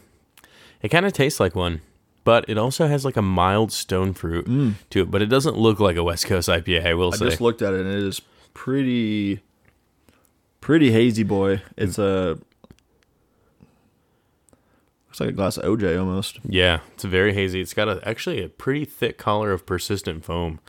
[0.81, 1.81] it kind of tastes like one,
[2.23, 4.45] but it also has like a mild stone fruit
[4.91, 5.11] to it.
[5.11, 6.85] But it doesn't look like a West Coast IPA.
[6.85, 7.25] I will I say.
[7.25, 8.21] I just looked at it and it is
[8.53, 9.41] pretty
[10.61, 11.61] pretty hazy boy.
[11.77, 12.39] It's a
[15.15, 16.39] looks like a glass of OJ almost.
[16.43, 17.61] Yeah, it's very hazy.
[17.61, 20.59] It's got a, actually a pretty thick collar of persistent foam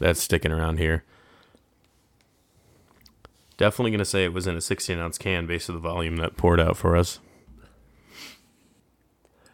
[0.00, 1.04] that's sticking around here.
[3.56, 6.16] Definitely going to say it was in a 16 ounce can based on the volume
[6.16, 7.20] that poured out for us.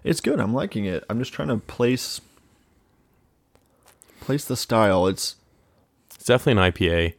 [0.02, 0.40] It's good.
[0.40, 1.04] I'm liking it.
[1.10, 2.22] I'm just trying to place
[4.20, 5.06] place the style.
[5.06, 5.36] It's
[6.14, 7.14] It's definitely an IPA.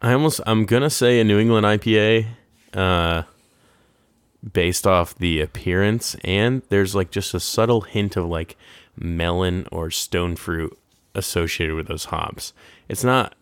[0.00, 2.26] I almost, I'm going to say a New England IPA
[2.72, 3.22] uh,
[4.52, 6.16] based off the appearance.
[6.24, 8.56] And there's like just a subtle hint of like
[8.96, 10.76] melon or stone fruit
[11.14, 12.52] associated with those hops.
[12.88, 13.34] It's not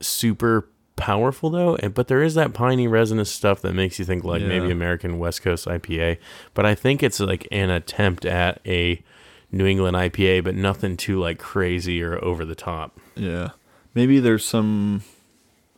[0.00, 4.24] super powerful though, and- but there is that piney resinous stuff that makes you think
[4.24, 6.18] like maybe American West Coast IPA.
[6.54, 9.02] But I think it's like an attempt at a
[9.50, 12.98] New England IPA, but nothing too like crazy or over the top.
[13.16, 13.50] yeah.
[13.94, 15.02] Maybe there's some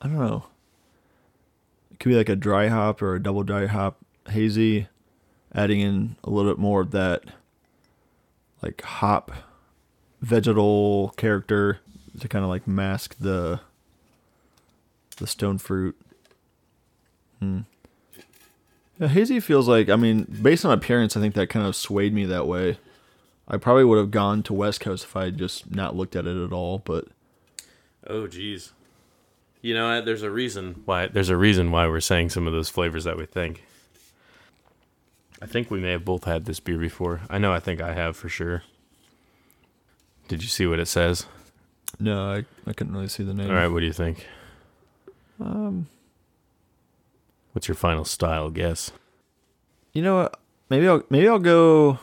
[0.01, 0.45] I don't know.
[1.93, 3.99] It could be like a dry hop or a double dry hop
[4.31, 4.89] hazy,
[5.55, 7.25] adding in a little bit more of that
[8.63, 9.31] like hop
[10.21, 11.81] vegetal character
[12.19, 13.61] to kind of like mask the
[15.17, 15.97] the stone fruit.
[17.41, 17.61] Hmm.
[18.99, 22.15] Yeah, hazy feels like I mean, based on appearance, I think that kind of swayed
[22.15, 22.79] me that way.
[23.47, 26.27] I probably would have gone to West Coast if I had just not looked at
[26.27, 27.09] it at all, but
[28.07, 28.73] Oh, geez.
[29.61, 31.07] You know, there's a reason why.
[31.07, 33.65] There's a reason why we're saying some of those flavors that we think.
[35.45, 37.21] I think we may have both had this beer before.
[37.29, 37.53] I know.
[37.53, 38.63] I think I have for sure.
[40.27, 41.27] Did you see what it says?
[42.01, 43.51] no, I, I couldn't really see the name.
[43.51, 43.69] All right.
[43.69, 44.27] What do you think?
[45.39, 45.87] Um,
[47.53, 48.91] What's your final style guess?
[49.93, 50.41] you know what?
[50.71, 51.99] Maybe I'll maybe I'll go.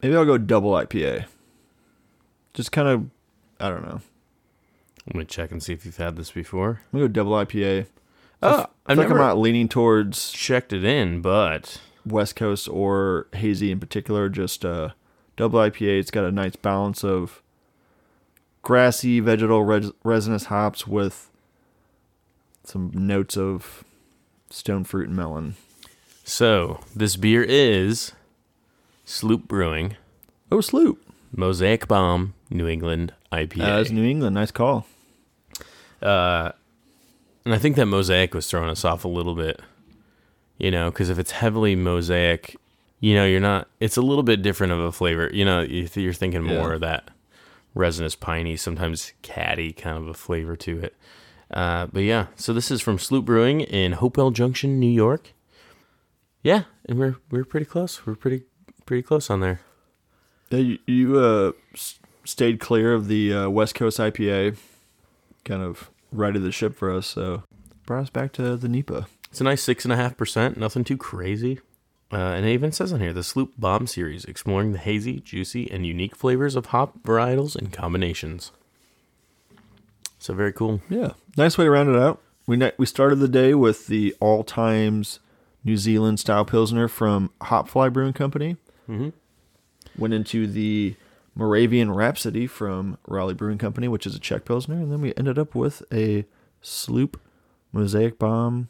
[0.00, 1.26] Maybe I'll go double IPA.
[2.54, 3.10] Just kind of,
[3.58, 4.00] I don't know.
[5.08, 6.80] Let me check and see if you've had this before.
[6.92, 7.86] I'm gonna go double IPA.
[8.40, 12.68] Oh, I feel like never I'm not leaning towards checked it in, but West Coast
[12.68, 14.28] or hazy in particular.
[14.28, 14.94] Just a
[15.36, 16.00] double IPA.
[16.00, 17.42] It's got a nice balance of
[18.62, 21.30] grassy, vegetal, res- resinous hops with
[22.64, 23.84] some notes of
[24.50, 25.56] stone fruit and melon.
[26.22, 28.12] so this beer is
[29.04, 29.96] Sloop Brewing
[30.50, 30.98] Oh, Sloop.
[31.36, 33.76] Mosaic Bomb New England IPA.
[33.76, 34.34] Uh, it's New England.
[34.34, 34.86] Nice call.
[36.00, 36.52] Uh,
[37.44, 39.60] and I think that mosaic was throwing us off a little bit,
[40.58, 42.56] you know, because if it's heavily mosaic,
[43.00, 43.68] you know, you're not.
[43.80, 45.30] It's a little bit different of a flavor.
[45.32, 46.74] You know, you- you're thinking more Yeah.
[46.74, 47.10] of that
[47.74, 50.94] resinous, piney, sometimes catty kind of a flavor to it.
[51.50, 55.32] Uh, but yeah, so this is from Sloop Brewing in Hopewell Junction, New York.
[56.42, 58.06] Yeah, and we're we're pretty close.
[58.06, 58.42] We're pretty
[58.86, 59.60] pretty close on there.
[60.50, 61.52] Yeah, you, you uh,
[62.24, 64.56] stayed clear of the uh, West Coast IPA.
[65.44, 67.42] Kind of righted the ship for us, so
[67.86, 69.06] brought us back to the NEIPA.
[69.34, 71.58] It's a nice six and a half percent, nothing too crazy.
[72.12, 75.68] Uh, and it even says on here the Sloop Bomb series, exploring the hazy, juicy,
[75.72, 78.52] and unique flavors of hop varietals and combinations.
[80.20, 80.82] So very cool.
[80.88, 82.20] Yeah, nice way to round it out.
[82.46, 85.18] We ne- we started the day with the all times
[85.64, 88.56] New Zealand style pilsner from Hopfly Brewing Company.
[88.88, 89.14] Mhm.
[89.98, 90.94] Went into the
[91.34, 95.40] Moravian Rhapsody from Raleigh Brewing Company, which is a Czech pilsner, and then we ended
[95.40, 96.24] up with a
[96.62, 97.20] Sloop
[97.72, 98.68] Mosaic Bomb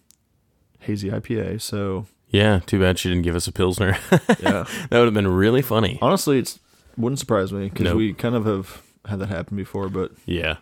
[0.84, 1.60] hazy IPA.
[1.60, 3.96] So Yeah, too bad she didn't give us a pilsner.
[4.40, 5.98] yeah, that would have been really funny.
[6.02, 6.58] honestly, it's
[6.96, 7.96] wouldn't surprise me because Nope.
[7.96, 9.88] we kind of have had that happen before.
[9.88, 10.56] But Yeah,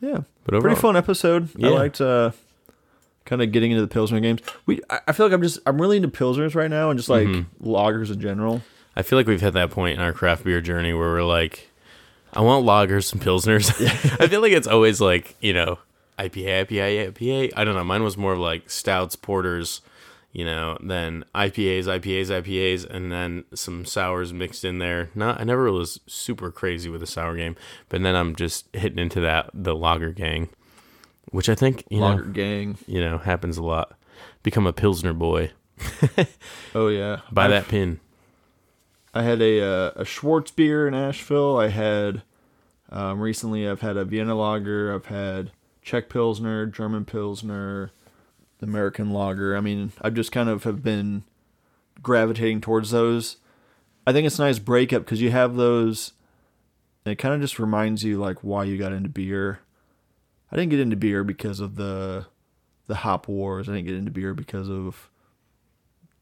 [0.00, 1.48] yeah, but overall, pretty fun episode.
[1.56, 1.68] Yeah.
[1.68, 2.32] I liked uh,
[3.24, 4.40] kind of getting into the pilsner games.
[4.66, 7.08] We I I feel like I'm just I'm really into pilsners right now and just
[7.08, 7.46] like Mhm.
[7.62, 8.62] lagers in general.
[8.96, 11.68] I feel like we've hit that point in our craft beer journey where we're like,
[12.32, 13.70] I want loggers and pilsners.
[14.20, 15.78] I feel like it's always like you know
[16.18, 17.52] IPA, IPA, IPA.
[17.56, 17.84] I don't know.
[17.84, 19.80] Mine was more of like stouts, porters,
[20.32, 25.10] you know, then IPAs, IPAs, IPAs, and then some sours mixed in there.
[25.14, 27.56] Not, I never was super crazy with the sour game,
[27.88, 30.48] but then I'm just hitting into that the lager gang,
[31.30, 32.78] which I think you Lager know gang.
[32.86, 33.96] you know happens a lot.
[34.42, 35.50] Become a pilsner boy.
[36.74, 38.00] Oh yeah, Buy I've- that pin.
[39.16, 41.56] I had a uh, a Schwarzbier in Asheville.
[41.56, 42.22] I had
[42.90, 43.68] um, recently.
[43.68, 44.92] I've had a Vienna lager.
[44.92, 45.52] I've had
[45.84, 47.92] Czech pilsner, German pilsner,
[48.60, 49.56] American lager.
[49.56, 51.22] I mean, I've just kind of have been
[52.02, 53.36] gravitating towards those.
[54.06, 56.12] I think it's a nice breakup because you have those.
[57.04, 59.60] And it kind of just reminds you like why you got into beer.
[60.50, 62.26] I didn't get into beer because of the
[62.86, 63.68] the hop wars.
[63.68, 65.10] I didn't get into beer because of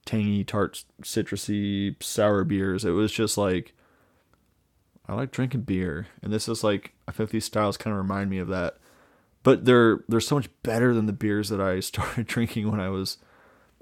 [0.04, 2.84] tangy, tart, citrusy, sour beers.
[2.84, 3.74] It was just like
[5.06, 8.30] I like drinking beer, and this is like I like these styles kind of remind
[8.30, 8.78] me of that.
[9.44, 12.88] But they're they're so much better than the beers that I started drinking when I
[12.88, 13.18] was,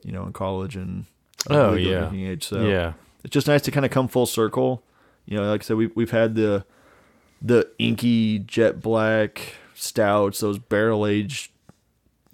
[0.02, 1.04] you know, in college and
[1.48, 2.00] Oh, yeah.
[2.00, 2.46] drinking age.
[2.46, 2.92] So yeah.
[3.24, 4.82] it's just nice to kind of come full circle.
[5.26, 6.64] You know, like I said, we've we've had the
[7.42, 11.50] the inky jet black stouts, those barrel aged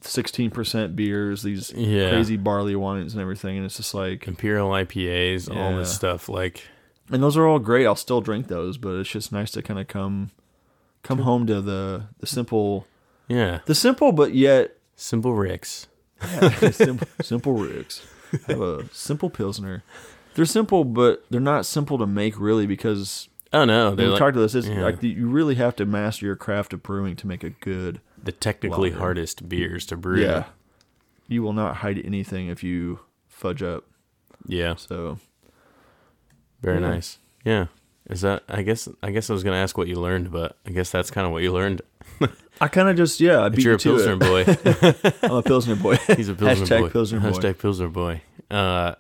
[0.01, 2.11] sixteen percent beers, these Yeah.
[2.11, 6.29] crazy barley wines and everything, and it's just like, Imperial IPAs, all this stuff.
[6.29, 6.63] Like,
[7.11, 7.87] and those are all great.
[7.87, 10.31] I'll still drink those, but it's just nice to kind of come
[11.03, 12.87] come home to the the simple,
[13.29, 15.87] yeah, the simple but yet simple Ricks.
[16.23, 18.07] yeah, simple, simple ricks.
[18.47, 19.83] Have a simple pilsner.
[20.35, 24.19] They're simple, but they're not simple to make really because Oh no, they're we like
[24.19, 24.55] talked about this.
[24.55, 24.83] It's yeah.
[24.83, 28.01] like you really have to master your craft of brewing to make a good.
[28.23, 28.99] the technically lager.
[29.01, 30.21] hardest beers to brew.
[30.23, 30.45] Yeah,
[31.29, 33.85] you will not hide anything if you fudge up.
[34.47, 35.19] yeah, So
[36.61, 36.89] very Yeah.
[36.89, 37.19] nice.
[37.45, 37.67] Yeah,
[38.11, 38.43] is that?
[38.49, 38.89] I guess.
[39.03, 41.33] I guess I was gonna ask what you learned, but I guess that's kind of
[41.33, 41.83] what you learned.
[42.61, 44.45] I kind of just yeah, I But beat you're you a pilsner boy.
[45.23, 45.97] I'm a pilsner boy.
[46.17, 46.89] He's a pilsner Hashtag boy.
[46.91, 47.29] pilsner boy.
[47.31, 48.23] Hashtag pilsner boy.
[48.51, 48.95] Uh,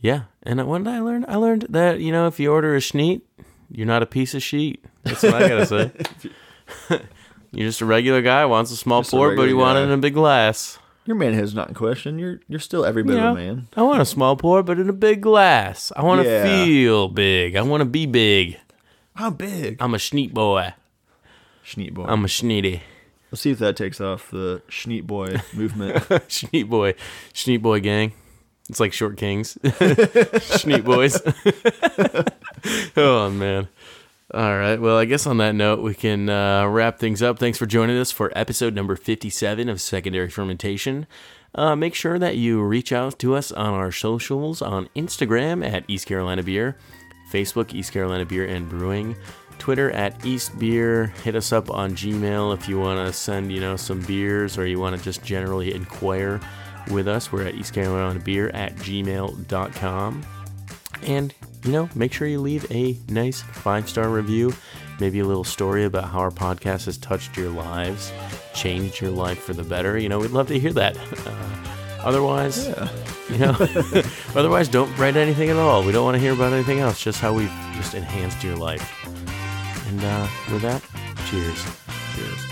[0.00, 0.24] yeah.
[0.42, 1.24] And what did I learn?
[1.28, 3.22] I learned that you know if you order a Šnyt,
[3.70, 4.84] you're not a piece of sheet.
[5.04, 5.90] That's what I gotta say.
[7.52, 9.90] you're just a regular guy wants a small Just a pour, but he wanted in
[9.92, 10.78] a big glass.
[11.04, 12.18] Your manhood's not in question.
[12.18, 13.68] You're you're still every bit of a man.
[13.76, 15.90] I want a small pour, but in a big glass.
[15.96, 16.44] I want to Yeah.
[16.64, 17.56] feel big.
[17.56, 18.58] I want to be big.
[19.14, 19.78] How big?
[19.80, 20.74] I'm a Šnyt boy.
[21.64, 22.04] Šnyt boy.
[22.04, 22.80] I'm a schneety.
[23.30, 25.96] Let's see if that takes off the Šnyt boy movement.
[26.28, 26.94] Šnyt boy.
[27.32, 28.12] Šnyt boy gang.
[28.68, 29.58] It's like short kings.
[29.64, 31.20] Šnyt boys.
[32.96, 33.68] oh man.
[34.34, 34.80] All right.
[34.80, 37.38] Well, I guess on that note, we can uh, wrap things up.
[37.38, 41.06] Thanks for joining us for episode number 57 of Secondary Fermentation.
[41.54, 45.84] Uh, make sure that you reach out to us on our socials on Instagram at
[45.86, 46.78] East Carolina Beer,
[47.30, 49.16] Facebook, East Carolina Beer and Brewing,
[49.62, 51.06] Twitter at East Beer.
[51.22, 54.66] Hit us up on Gmail if you want to send, you know, some beers or
[54.66, 56.40] you want to just generally inquire
[56.90, 57.30] with us.
[57.30, 60.26] We're at East Carolina Beer at gmail.com.
[61.04, 61.32] And,
[61.62, 64.52] you know, make sure you leave a nice five star review,
[64.98, 68.12] maybe a little story about how our podcast has touched your lives,
[68.54, 69.96] changed your life for the better.
[69.96, 70.96] You know, we'd love to hear that.
[71.24, 72.88] Uh, otherwise, yeah.
[73.30, 74.02] you know,
[74.34, 75.84] otherwise, don't write anything at all.
[75.84, 79.01] We don't want to hear about anything else, just how we've just enhanced your life.
[79.92, 80.82] And uh, with that,
[81.28, 81.62] cheers.
[82.16, 82.51] Cheers.